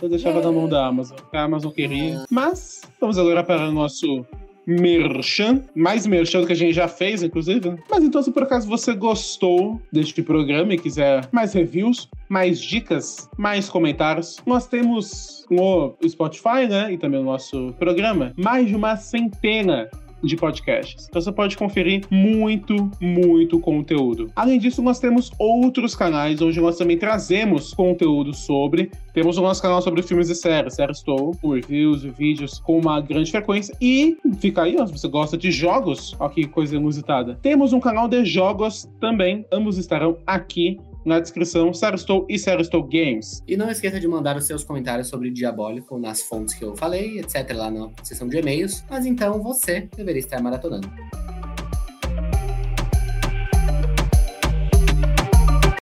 eu 0.00 0.08
deixava 0.08 0.40
na 0.40 0.52
mão 0.52 0.68
da 0.68 0.86
Amazon. 0.86 1.18
A 1.32 1.42
Amazon 1.42 1.72
queria. 1.72 2.24
Mas, 2.30 2.82
vamos 3.00 3.18
agora 3.18 3.42
para 3.42 3.68
o 3.68 3.72
nosso 3.72 4.24
merchan. 4.66 5.62
Mais 5.74 6.06
merchan 6.06 6.40
do 6.40 6.46
que 6.46 6.52
a 6.52 6.56
gente 6.56 6.72
já 6.72 6.88
fez, 6.88 7.22
inclusive. 7.22 7.74
Mas 7.90 8.04
então, 8.04 8.22
se 8.22 8.30
por 8.30 8.42
acaso 8.42 8.68
você 8.68 8.94
gostou 8.94 9.80
deste 9.92 10.22
programa 10.22 10.74
e 10.74 10.78
quiser 10.78 11.28
mais 11.32 11.52
reviews, 11.52 12.08
mais 12.28 12.60
dicas, 12.60 13.28
mais 13.36 13.68
comentários, 13.68 14.38
nós 14.46 14.66
temos 14.66 15.46
no 15.50 15.96
Spotify, 16.06 16.66
né? 16.68 16.92
E 16.92 16.98
também 16.98 17.20
no 17.20 17.26
nosso 17.26 17.74
programa, 17.78 18.32
mais 18.36 18.68
de 18.68 18.74
uma 18.74 18.96
centena 18.96 19.90
de 20.22 20.36
podcasts. 20.36 21.06
Então 21.08 21.20
você 21.20 21.32
pode 21.32 21.56
conferir 21.56 22.04
muito, 22.10 22.90
muito 23.00 23.58
conteúdo. 23.58 24.30
Além 24.36 24.58
disso, 24.58 24.82
nós 24.82 24.98
temos 24.98 25.30
outros 25.38 25.94
canais 25.94 26.40
onde 26.40 26.60
nós 26.60 26.76
também 26.76 26.96
trazemos 26.96 27.74
conteúdo 27.74 28.34
sobre. 28.34 28.90
Temos 29.12 29.36
o 29.38 29.42
nosso 29.42 29.60
canal 29.60 29.82
sobre 29.82 30.02
filmes 30.02 30.28
e 30.30 30.34
séries, 30.34 30.74
Série 30.74 30.92
Estou, 30.92 31.36
reviews 31.42 32.04
e 32.04 32.08
vídeos 32.08 32.58
com 32.60 32.78
uma 32.78 33.00
grande 33.00 33.30
frequência. 33.30 33.76
E 33.80 34.16
fica 34.38 34.62
aí, 34.62 34.76
ó, 34.78 34.86
se 34.86 34.92
você 34.92 35.08
gosta 35.08 35.36
de 35.36 35.50
jogos, 35.50 36.16
ó 36.18 36.28
que 36.28 36.46
coisa 36.46 36.76
inusitada. 36.76 37.38
Temos 37.42 37.72
um 37.72 37.80
canal 37.80 38.08
de 38.08 38.24
jogos 38.24 38.88
também, 39.00 39.44
ambos 39.52 39.78
estarão 39.78 40.16
aqui 40.26 40.78
na 41.04 41.20
descrição, 41.20 41.72
Saristou 41.72 42.26
e 42.28 42.38
Saristou 42.38 42.82
Games. 42.82 43.42
E 43.46 43.56
não 43.56 43.70
esqueça 43.70 43.98
de 43.98 44.06
mandar 44.06 44.36
os 44.36 44.44
seus 44.44 44.64
comentários 44.64 45.08
sobre 45.08 45.30
Diabólico 45.30 45.98
nas 45.98 46.22
fontes 46.22 46.54
que 46.54 46.64
eu 46.64 46.76
falei, 46.76 47.18
etc. 47.18 47.50
lá 47.54 47.70
na 47.70 47.90
seção 48.02 48.28
de 48.28 48.38
e-mails. 48.38 48.84
Mas 48.88 49.06
então 49.06 49.42
você 49.42 49.88
deveria 49.96 50.20
estar 50.20 50.40
maratonando. 50.40 50.90